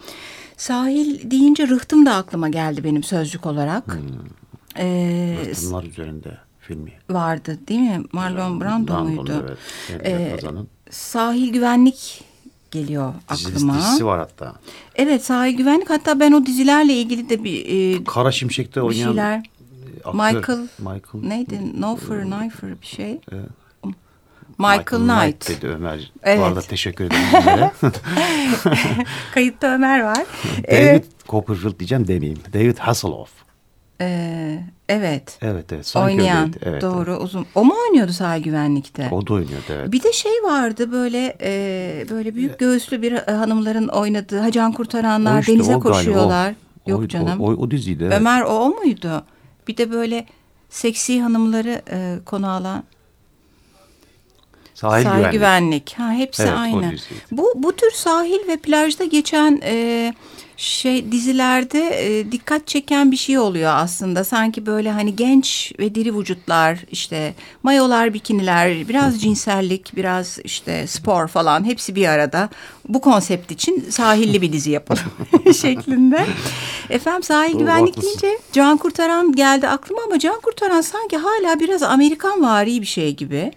sahil 0.59 1.31
deyince 1.31 1.67
rıhtım 1.67 2.05
da 2.05 2.15
aklıma 2.15 2.49
geldi 2.49 2.83
benim 2.83 3.03
sözcük 3.03 3.45
olarak. 3.45 3.97
E, 4.77 5.37
Bunlar 5.67 5.83
üzerinde 5.83 6.37
filmi. 6.59 6.91
vardı 7.09 7.59
değil 7.67 7.79
mi? 7.79 8.03
Marlon 8.11 8.61
Brando 8.61 8.87
Brandon, 8.93 9.11
muydu? 9.11 9.57
Evet. 9.89 10.43
Ee. 10.43 10.49
Sahil 10.89 11.53
güvenlik 11.53 12.23
geliyor 12.71 13.13
Dizisi, 13.31 13.49
aklıma. 13.55 13.77
dizisi 13.77 14.05
var 14.05 14.19
hatta. 14.19 14.53
Evet 14.95 15.23
sahil 15.25 15.57
güvenlik 15.57 15.89
hatta 15.89 16.19
ben 16.19 16.31
o 16.31 16.45
dizilerle 16.45 16.93
ilgili 16.93 17.29
de 17.29 17.43
bir, 17.43 17.65
e, 17.99 18.03
Kara 18.03 18.31
Şimşek'te 18.31 18.81
oynayan 18.81 19.07
şeyler. 19.07 19.43
aktör, 20.05 20.13
Michael, 20.13 20.67
Michael 20.79 21.23
neydi? 21.23 21.81
Nofer, 21.81 22.21
Knifer 22.23 22.81
bir 22.81 22.85
şey. 22.87 23.19
Evet. 23.31 23.49
Michael, 24.59 25.01
Knight. 25.23 25.49
dedi 25.49 25.67
Ömer. 25.67 26.11
Evet. 26.23 26.39
Bu 26.39 26.43
arada 26.43 26.61
teşekkür 26.61 27.05
ederim 27.05 27.21
Ömer'e. 27.41 27.71
Kayıtta 29.33 29.67
Ömer 29.75 29.99
var. 30.03 30.17
David 30.57 30.63
Evet. 30.67 31.05
Copperfield 31.29 31.79
diyeceğim 31.79 32.07
demeyeyim. 32.07 32.39
David 32.53 32.77
Hasselhoff. 32.77 33.29
Ee, 34.01 34.59
evet. 34.89 35.37
Evet 35.41 35.73
evet. 35.73 35.87
Sanki 35.87 36.13
Oynayan. 36.13 36.37
öyleydi. 36.39 36.59
Evet, 36.61 36.81
doğru 36.81 37.17
uzun. 37.17 37.45
O 37.55 37.65
mu 37.65 37.73
oynuyordu 37.87 38.11
sahil 38.13 38.43
güvenlikte? 38.43 39.01
evet. 39.01 39.13
O 39.13 39.27
da 39.27 39.33
oynuyordu 39.33 39.63
evet. 39.69 39.91
Bir 39.91 40.03
de 40.03 40.13
şey 40.13 40.31
vardı 40.43 40.91
böyle 40.91 41.37
e, 41.41 42.05
böyle 42.09 42.35
büyük 42.35 42.59
göğüslü 42.59 43.01
bir 43.01 43.13
e, 43.13 43.31
hanımların 43.31 43.87
oynadığı 43.87 44.39
Hacan 44.39 44.71
Kurtaranlar 44.71 45.37
O 45.37 45.39
işte, 45.39 45.53
denize 45.53 45.75
o 45.75 45.79
galiba, 45.79 45.97
koşuyorlar. 45.97 46.51
o. 46.87 46.91
Yok 46.91 47.01
O- 47.03 47.07
canım. 47.07 47.41
O, 47.41 47.45
o, 47.45 47.51
o 47.53 47.71
diziydi. 47.71 48.03
evet. 48.03 48.17
Ömer 48.19 48.41
o, 48.41 48.47
o 48.49 48.69
muydu? 48.69 49.23
Bir 49.67 49.77
de 49.77 49.91
böyle 49.91 50.25
seksi 50.69 51.21
hanımları 51.21 51.81
e, 51.91 52.15
konu 52.25 52.49
alan 52.49 52.83
Sahil, 54.79 55.03
sahil 55.03 55.15
güvenlik. 55.17 55.33
güvenlik. 55.33 55.93
Ha 55.97 56.11
hepsi 56.11 56.43
Evet, 56.43 56.53
aynı. 56.57 56.95
Bu 57.31 57.53
bu 57.55 57.75
tür 57.75 57.91
sahil 57.91 58.47
ve 58.47 58.57
plajda 58.57 59.05
geçen 59.05 59.61
e, 59.63 60.13
şey 60.57 61.11
dizilerde 61.11 61.79
e, 62.19 62.31
dikkat 62.31 62.67
çeken 62.67 63.11
bir 63.11 63.17
şey 63.17 63.39
oluyor 63.39 63.71
aslında. 63.75 64.23
Sanki 64.23 64.65
böyle 64.65 64.91
hani 64.91 65.15
genç 65.15 65.71
ve 65.79 65.95
diri 65.95 66.17
vücutlar 66.17 66.79
işte 66.91 67.33
mayolar, 67.63 68.13
bikiniler, 68.13 68.89
biraz 68.89 69.21
cinsellik, 69.21 69.95
biraz 69.95 70.39
işte 70.43 70.87
spor 70.87 71.27
falan 71.27 71.63
hepsi 71.63 71.95
bir 71.95 72.07
arada. 72.07 72.49
Bu 72.89 73.01
konsept 73.01 73.51
için 73.51 73.85
sahilli 73.89 74.41
bir 74.41 74.53
dizi 74.53 74.71
yapalım 74.71 75.01
şeklinde. 75.61 76.25
Efendim 76.89 77.23
sahil 77.23 77.53
Doğru, 77.53 77.59
güvenlik 77.59 77.97
haklısın. 77.97 78.19
deyince 78.21 78.43
Can 78.51 78.77
Kurtaran 78.77 79.31
geldi 79.31 79.67
aklıma 79.67 80.01
ama 80.05 80.19
Can 80.19 80.39
Kurtaran 80.39 80.81
sanki 80.81 81.17
hala 81.17 81.59
biraz 81.59 81.83
Amerikan 81.83 82.43
vari 82.43 82.81
bir 82.81 82.87
şey 82.87 83.15
gibi. 83.15 83.51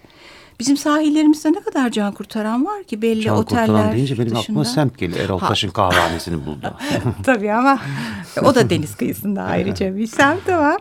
Bizim 0.62 0.76
sahillerimizde 0.76 1.52
ne 1.52 1.60
kadar 1.60 1.90
can 1.90 2.12
kurtaran 2.12 2.66
var 2.66 2.84
ki 2.84 3.02
belli 3.02 3.20
Can 3.22 3.36
oteller 3.36 3.66
Kurtaran 3.66 3.92
deyince 3.92 4.14
benim 4.14 4.26
dışında. 4.26 4.40
aklıma 4.40 4.64
semt 4.64 4.98
geliyor. 4.98 5.24
Erol. 5.24 5.38
Taş'ın 5.38 5.70
kahvehanesini 5.70 6.46
buldu. 6.46 6.74
Tabii 7.24 7.52
ama 7.52 7.80
o 8.42 8.54
da 8.54 8.70
deniz 8.70 8.96
kıyısında 8.96 9.42
ayrıca 9.42 9.96
bir 9.96 10.06
semt 10.06 10.48
ama. 10.48 10.78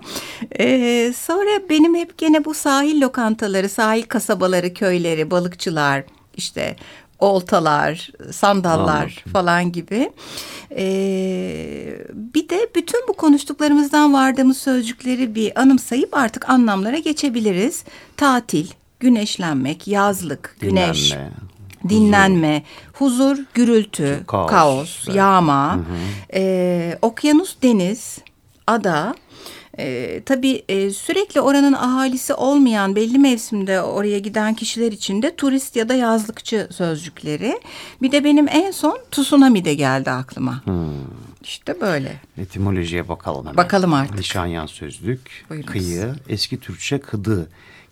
Ee, 0.60 1.14
sonra 1.18 1.70
benim 1.70 1.96
hep 1.96 2.18
gene 2.18 2.46
bu 2.46 2.54
sahil 2.54 3.02
lokantaları, 3.02 3.70
sahil 3.70 4.04
kasabaları, 4.04 4.74
köyleri, 4.74 5.32
balıkçılar, 5.32 6.04
işte 6.38 6.76
oltalar, 7.20 8.12
sandallar 8.32 8.96
Anladım. 8.96 9.32
falan 9.34 9.72
gibi. 9.72 10.12
Ee, 10.78 11.98
bir 12.14 12.50
de 12.50 12.68
bütün 12.76 13.08
bu 13.08 13.14
konuştuklarımızdan 13.14 14.14
vardığımız 14.14 14.58
sözcükleri 14.58 15.36
bir 15.36 15.62
anımsayıp 15.62 16.18
artık 16.18 16.50
anlamlara 16.50 16.98
geçebiliriz. 16.98 17.84
Tatil, 18.18 18.68
güneşlenmek, 19.02 19.88
yazlık, 19.88 20.56
güneş, 20.60 21.12
Dinlenme, 21.12 21.32
dinlenme, 21.90 22.64
huzur, 22.94 23.38
gürültü, 23.54 24.24
Kaos, 24.28 24.50
kaos, 24.50 25.04
evet. 25.08 25.16
yağma, 25.18 25.80
e, 26.34 26.98
okyanus, 27.02 27.56
deniz, 27.64 28.18
ada. 28.68 29.16
E, 29.80 30.22
tabii 30.26 30.64
e, 30.70 30.90
sürekli 30.90 31.42
oranın 31.42 31.74
ahalisi 31.74 32.34
olmayan 32.34 32.96
belli 32.96 33.20
mevsimde 33.20 33.82
oraya 33.82 34.20
giden 34.20 34.54
kişiler 34.54 34.92
için 34.92 35.22
de 35.22 35.36
turist 35.36 35.76
ya 35.76 35.90
da 35.90 35.94
yazlıkçı 35.94 36.68
sözcükleri. 36.72 37.60
Bir 38.02 38.12
de 38.12 38.24
benim 38.24 38.48
en 38.48 38.72
son 38.72 39.00
tsunami 39.12 39.66
de 39.66 39.74
geldi 39.74 40.12
aklıma. 40.12 40.64
İşte 41.44 41.82
böyle. 41.82 42.22
Etimolojiye 42.38 43.10
bakalım 43.10 43.42
hemen. 43.46 43.58
Bakalım 43.58 43.94
artık. 43.94 44.18
Nişanyan 44.18 44.66
sözlük, 44.66 45.46
Buyurunuz. 45.50 45.72
kıyı, 45.72 46.16
eski 46.30 46.60
Türkçe 46.60 47.00
kıdı, 47.00 47.50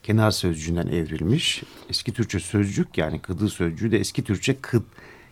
kenar 0.09 0.31
sözcüğünden 0.31 0.87
evrilmiş. 0.87 1.63
Eski 1.89 2.11
Türkçe 2.13 2.39
sözcük 2.39 2.97
yani 2.97 3.19
kıdı 3.19 3.49
sözcüğü 3.49 3.91
de 3.91 3.99
eski 3.99 4.23
Türkçe 4.23 4.55
kıd, 4.61 4.83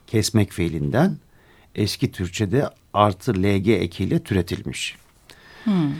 kesmek 0.07 0.51
fiilinden. 0.51 1.17
Eski 1.75 2.11
Türkçe'de 2.11 2.69
artı 2.93 3.33
lg 3.33 3.67
ekiyle 3.67 4.19
türetilmiş. 4.19 4.95
Hmm. 5.63 5.93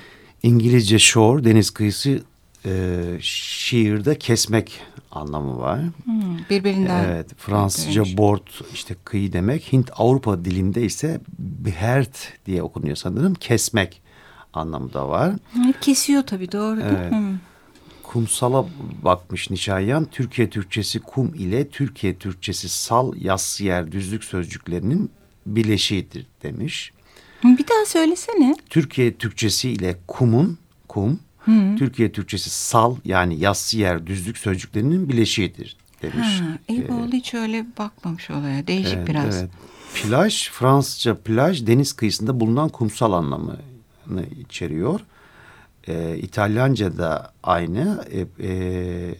İngilizce 0.44 1.00
shore, 1.00 1.44
deniz 1.44 1.70
kıyısı, 1.70 2.22
e, 2.66 3.02
şiirde 3.22 4.18
kesmek 4.20 4.82
anlamı 5.12 5.60
var. 5.60 5.80
Hmm, 6.04 6.38
birbirinden. 6.50 7.04
Evet, 7.04 7.30
Fransızca 7.38 8.02
ötürüymüş. 8.02 8.18
board 8.18 8.48
işte 8.74 8.96
kıyı 9.04 9.34
demek. 9.34 9.74
Hint 9.74 9.90
Avrupa 9.96 10.46
dilinde 10.46 10.82
ise 10.84 11.22
behert 11.40 12.34
diye 12.46 12.64
okunuyor 12.64 12.96
sanırım. 12.96 13.34
Kesmek 13.34 14.02
anlamı 14.54 14.94
da 14.94 15.10
var. 15.10 15.34
Kesiyor 15.82 16.24
tabii 16.24 16.52
doğru 16.52 16.78
değil 16.78 16.96
Evet. 16.98 17.12
mi? 17.12 17.40
Kumsala 18.12 18.66
bakmış 19.04 19.50
Nişanyan. 19.50 20.06
Türkiye 20.12 20.50
Türkçesi 20.50 21.00
kum 21.00 21.34
ile 21.36 21.70
Türkiye 21.70 22.16
Türkçesi 22.18 22.70
sal, 22.70 23.14
yassı 23.18 23.64
yer, 23.64 23.92
düzlük 23.92 24.24
sözcüklerinin 24.24 25.12
bileşiğidir 25.46 26.26
demiş. 26.44 26.92
Hı, 27.42 27.48
Bir 27.48 27.68
daha 27.68 27.86
söylesene. 27.86 28.56
Türkiye 28.70 29.14
Türkçesi 29.18 29.70
ile 29.70 29.96
kumun, 30.08 30.58
kum, 30.88 31.20
Türkiye 31.78 32.12
Türkçesi 32.12 32.50
sal 32.50 32.96
yani 33.06 33.40
yassı 33.40 33.78
yer, 33.78 34.08
düzlük 34.08 34.38
sözcüklerinin 34.38 35.10
bileşiğidir 35.10 35.78
demiş. 36.02 36.42
Ha, 36.42 36.58
iyi 36.68 36.86
oldu 36.86 37.12
hiç 37.14 37.34
öyle 37.34 37.66
bakmamış 37.78 38.30
olaya. 38.30 38.68
Değişik 38.68 38.94
Evet, 38.98 39.08
biraz. 39.08 39.38
evet. 39.38 39.50
Plaj, 39.96 40.50
Fransızca 40.50 41.16
plaj 41.18 41.68
deniz 41.68 41.94
kıyısında 41.94 42.40
bulunan 42.40 42.70
kumsal 42.70 43.14
anlamını 43.14 43.58
içeriyor. 44.46 45.00
Ee, 45.88 46.18
İtalyanca 46.18 46.98
da 46.98 47.34
aynı. 47.44 48.06
Ee, 48.12 48.48
e, 48.48 49.16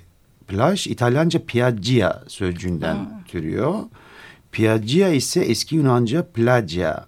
plaj 0.48 0.88
İtalyanca 0.88 1.46
piaggia 1.46 2.24
sözcüğünden 2.28 3.24
türüyor. 3.28 3.80
Piaggia 4.52 5.10
ise 5.10 5.40
eski 5.40 5.76
Yunanca 5.76 6.28
plagia, 6.34 7.06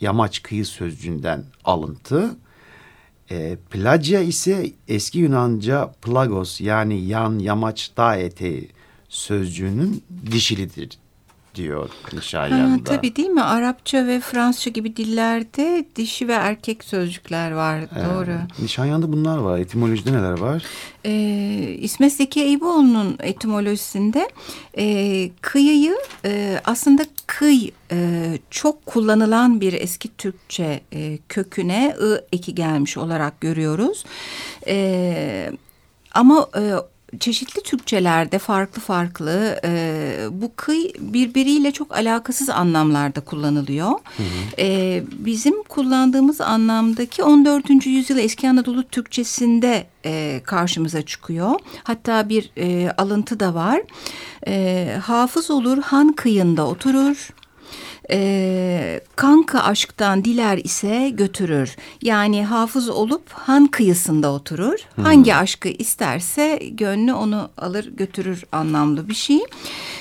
yamaç 0.00 0.42
kıyı 0.42 0.66
sözcüğünden 0.66 1.44
alıntı. 1.64 2.36
E, 3.30 3.56
plagia 3.70 4.20
ise 4.20 4.72
eski 4.88 5.18
Yunanca 5.18 5.92
plagos 6.02 6.60
yani 6.60 7.04
yan, 7.04 7.38
yamaç, 7.38 7.90
dağ 7.96 8.16
eteği 8.16 8.70
sözcüğünün 9.08 10.04
dişilidir 10.32 10.98
diyor 11.56 11.88
Ha, 12.02 12.16
Nişanyan'da. 12.16 12.84
tabii 12.84 13.16
değil 13.16 13.28
mi? 13.28 13.42
Arapça 13.42 14.06
ve 14.06 14.20
Fransızca 14.20 14.70
gibi 14.70 14.96
dillerde 14.96 15.84
dişi 15.96 16.28
ve 16.28 16.32
erkek 16.32 16.84
sözcükler 16.84 17.50
var. 17.50 17.80
Doğru. 17.90 18.36
Nişanyan'da 18.62 19.12
bunlar 19.12 19.38
var. 19.38 19.58
Etimolojide 19.58 20.12
neler 20.12 20.38
var? 20.38 20.62
Ee, 21.04 21.76
İsmet 21.80 22.12
Zeki 22.12 22.42
Eyüboğlu'nun 22.42 23.16
etimolojisinde 23.22 24.28
e, 24.78 25.30
kıyıyı 25.40 25.96
e, 26.24 26.60
aslında 26.64 27.06
kıy 27.26 27.70
e, 27.92 27.98
çok 28.50 28.86
kullanılan 28.86 29.60
bir 29.60 29.72
eski 29.72 30.16
Türkçe 30.16 30.80
e, 30.92 31.18
köküne 31.28 31.96
ı 32.00 32.24
eki 32.32 32.54
gelmiş 32.54 32.96
olarak 32.96 33.40
görüyoruz. 33.40 34.04
E, 34.66 35.50
ama 36.12 36.48
e, 36.56 36.72
çeşitli 37.20 37.62
Türkçelerde 37.62 38.38
farklı 38.38 38.82
farklı 38.82 39.60
e, 39.64 40.18
bu 40.30 40.52
kıy 40.56 40.90
birbiriyle 40.98 41.72
çok 41.72 41.96
alakasız 41.96 42.48
anlamlarda 42.48 43.20
kullanılıyor. 43.20 43.92
E, 44.58 45.02
bizim 45.12 45.62
kullandığımız 45.62 46.40
anlamdaki 46.40 47.22
14. 47.22 47.86
yüzyıl 47.86 48.18
eski 48.18 48.48
Anadolu 48.48 48.82
Türkçesinde 48.82 49.86
e, 50.04 50.40
karşımıza 50.44 51.02
çıkıyor. 51.02 51.50
Hatta 51.84 52.28
bir 52.28 52.50
e, 52.56 52.90
alıntı 52.90 53.40
da 53.40 53.54
var. 53.54 53.80
E, 54.46 54.96
hafız 55.02 55.50
olur 55.50 55.78
han 55.78 56.12
kıyında 56.12 56.66
oturur. 56.66 57.30
E, 58.10 59.00
kanka 59.16 59.60
aşktan 59.60 60.24
diler 60.24 60.58
ise 60.58 61.10
götürür. 61.10 61.76
Yani 62.02 62.44
hafız 62.44 62.88
olup 62.88 63.32
han 63.32 63.66
kıyısında 63.66 64.32
oturur. 64.32 64.78
Hangi 65.02 65.34
aşkı 65.34 65.68
isterse 65.68 66.60
gönlü 66.70 67.12
onu 67.12 67.50
alır 67.56 67.92
götürür 67.96 68.44
anlamlı 68.52 69.08
bir 69.08 69.14
şey. 69.14 69.40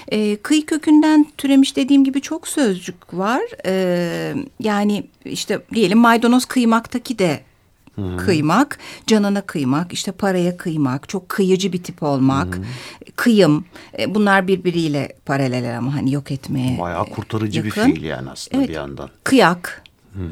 E, 0.07 0.35
kıyı 0.35 0.65
kökünden 0.65 1.25
türemiş 1.37 1.75
dediğim 1.75 2.03
gibi 2.03 2.21
çok 2.21 2.47
sözcük 2.47 3.13
var. 3.13 3.41
E, 3.65 4.33
yani 4.59 5.03
işte 5.25 5.59
diyelim 5.73 5.97
maydanoz 5.97 6.45
kıymaktaki 6.45 7.19
de 7.19 7.39
kıymak, 8.17 8.77
canına 9.07 9.41
kıymak, 9.41 9.93
işte 9.93 10.11
paraya 10.11 10.57
kıymak, 10.57 11.09
çok 11.09 11.29
kıyıcı 11.29 11.73
bir 11.73 11.83
tip 11.83 12.03
olmak, 12.03 12.59
kıyım. 13.15 13.65
E, 13.99 14.15
bunlar 14.15 14.47
birbiriyle 14.47 15.13
paralel 15.25 15.77
ama 15.77 15.95
hani 15.95 16.13
yok 16.13 16.31
etmeye 16.31 16.79
Bayağı 16.79 17.05
kurtarıcı 17.05 17.65
yakın. 17.65 17.87
bir 17.87 17.93
fiil 17.95 18.03
yani 18.03 18.29
aslında 18.29 18.57
Evet. 18.57 18.69
bir 18.69 18.73
yandan. 18.73 19.09
Kıyak. 19.23 19.83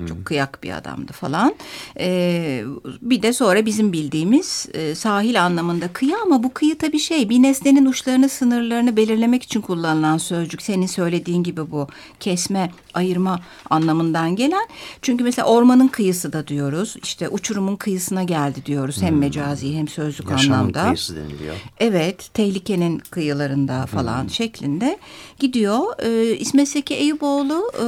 Çok 0.07 0.25
kıyak 0.25 0.63
bir 0.63 0.77
adamdı 0.77 1.11
falan. 1.13 1.55
Ee, 1.99 2.63
bir 3.01 3.21
de 3.21 3.33
sonra 3.33 3.65
bizim 3.65 3.93
bildiğimiz 3.93 4.65
e, 4.73 4.95
sahil 4.95 5.43
anlamında 5.45 5.87
kıyı 5.93 6.15
ama 6.23 6.43
bu 6.43 6.53
kıyı 6.53 6.77
tabii 6.77 6.99
şey 6.99 7.29
bir 7.29 7.41
nesnenin 7.41 7.85
uçlarını 7.85 8.29
sınırlarını 8.29 8.97
belirlemek 8.97 9.43
için 9.43 9.61
kullanılan 9.61 10.17
sözcük. 10.17 10.61
Senin 10.61 10.87
söylediğin 10.87 11.43
gibi 11.43 11.71
bu 11.71 11.87
kesme 12.19 12.71
ayırma 12.93 13.39
anlamından 13.69 14.35
gelen. 14.35 14.67
Çünkü 15.01 15.23
mesela 15.23 15.47
ormanın 15.47 15.87
kıyısı 15.87 16.33
da 16.33 16.47
diyoruz. 16.47 16.95
İşte 17.03 17.29
uçurumun 17.29 17.75
kıyısına 17.75 18.23
geldi 18.23 18.65
diyoruz. 18.65 19.01
Hem 19.01 19.17
mecazi 19.17 19.75
hem 19.77 19.87
sözlük 19.87 20.29
Yaşamın 20.29 20.57
anlamda. 20.57 20.83
kıyısı 20.83 21.15
deniliyor. 21.15 21.55
Evet, 21.79 22.29
tehlikenin 22.33 22.99
kıyılarında 22.99 23.85
falan 23.85 24.27
şeklinde 24.27 24.97
gidiyor. 25.39 25.79
Ee, 25.99 26.35
İsmet 26.37 26.69
Seki 26.69 26.93
Eyüboğlu 26.93 27.71
e, 27.73 27.85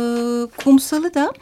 kumsalı 0.64 1.14
da 1.14 1.34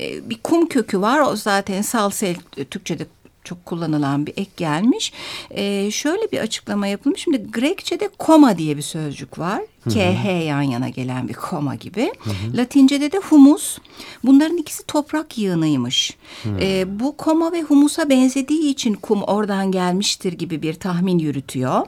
e, 0.00 0.30
bir 0.30 0.38
kum 0.44 0.68
kökü 0.68 1.00
var. 1.00 1.20
O 1.20 1.36
zaten 1.36 1.82
salsel 1.82 2.36
e, 2.56 2.64
Türkçe'de 2.64 3.06
çok 3.48 3.66
kullanılan 3.66 4.26
bir 4.26 4.32
ek 4.36 4.50
gelmiş. 4.56 5.12
Ee, 5.50 5.90
şöyle 5.90 6.32
bir 6.32 6.38
açıklama 6.38 6.86
yapılmış. 6.86 7.20
Şimdi 7.20 7.50
Grekçe'de 7.50 8.08
koma 8.18 8.58
diye 8.58 8.76
bir 8.76 8.82
sözcük 8.82 9.38
var. 9.38 9.62
KH 9.88 10.46
yan 10.46 10.62
yana 10.62 10.88
gelen 10.88 11.28
bir 11.28 11.34
koma 11.34 11.74
gibi. 11.74 12.12
Latince'de 12.54 13.12
de 13.12 13.18
humus. 13.18 13.78
Bunların 14.24 14.56
ikisi 14.56 14.86
toprak 14.86 15.38
yığınıymış. 15.38 16.16
Ee, 16.60 17.00
bu 17.00 17.16
koma 17.16 17.52
ve 17.52 17.62
humusa 17.62 18.10
benzediği 18.10 18.70
için 18.70 18.94
kum 18.94 19.22
oradan 19.22 19.72
gelmiştir 19.72 20.32
gibi 20.32 20.62
bir 20.62 20.74
tahmin 20.74 21.18
yürütüyor. 21.18 21.86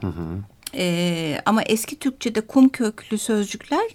Ee, 0.74 1.40
ama 1.46 1.62
eski 1.62 1.98
Türkçe'de 1.98 2.40
kum 2.40 2.68
köklü 2.68 3.18
sözcükler 3.18 3.88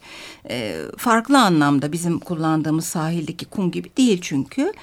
e, 0.50 0.82
farklı 0.98 1.40
anlamda 1.40 1.92
bizim 1.92 2.20
kullandığımız 2.20 2.86
sahildeki 2.86 3.46
kum 3.46 3.72
gibi 3.72 3.90
değil 3.98 4.20
çünkü. 4.22 4.74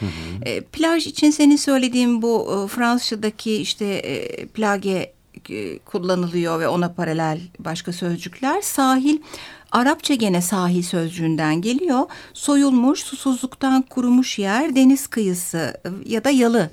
E, 0.43 0.61
plaj 0.61 1.07
için 1.07 1.31
senin 1.31 1.57
söylediğin 1.57 2.23
bu 2.23 2.65
e, 2.65 2.69
Fransızca'daki 2.69 3.57
işte 3.57 3.85
e, 3.87 4.47
plage 4.47 5.13
e, 5.51 5.79
kullanılıyor 5.79 6.61
ve 6.61 6.69
ona 6.69 6.93
paralel 6.93 7.41
başka 7.59 7.93
sözcükler. 7.93 8.61
Sahil 8.61 9.19
Arapça 9.73 10.15
gene 10.15 10.43
sahil 10.43 10.83
sözcüğünden 10.83 11.61
geliyor. 11.63 12.01
Soyulmuş, 12.35 13.01
susuzluktan 13.01 13.83
kurumuş 13.83 14.39
yer, 14.39 14.77
deniz 14.77 15.07
kıyısı 15.07 15.81
e, 15.85 15.89
ya 16.11 16.25
da 16.25 16.31
yalı 16.31 16.71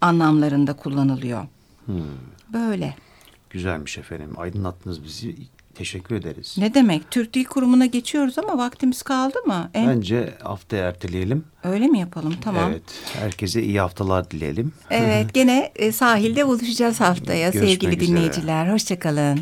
anlamlarında 0.00 0.72
kullanılıyor. 0.72 1.46
Böyle. 2.52 2.94
Güzelmiş 3.50 3.98
efendim. 3.98 4.30
Aydınlattınız 4.36 5.04
bizi. 5.04 5.34
Teşekkür 5.74 6.14
ederiz. 6.14 6.54
Ne 6.58 6.74
demek? 6.74 7.10
Türk 7.10 7.34
Dil 7.34 7.44
Kurumu'na 7.44 7.86
geçiyoruz 7.86 8.38
ama 8.38 8.58
vaktimiz 8.58 9.02
kaldı 9.02 9.38
mı? 9.46 9.70
En, 9.74 9.88
Bence 9.88 10.34
haftaya 10.42 10.88
erteleyelim. 10.88 11.44
Öyle 11.64 11.86
mi 11.86 11.98
yapalım? 11.98 12.34
Tamam. 12.40 12.70
Evet. 12.70 12.82
Herkese 13.12 13.62
iyi 13.62 13.80
haftalar 13.80 14.30
dileyelim. 14.30 14.72
Evet, 14.90 15.34
gene 15.34 15.72
e, 15.76 15.92
sahilde 15.92 16.46
buluşacağız 16.46 17.00
haftaya 17.00 17.50
Görüşmek 17.50 17.70
sevgili 17.82 17.96
üzere. 17.96 18.08
dinleyiciler. 18.08 18.72
Hoşçakalın. 18.72 19.40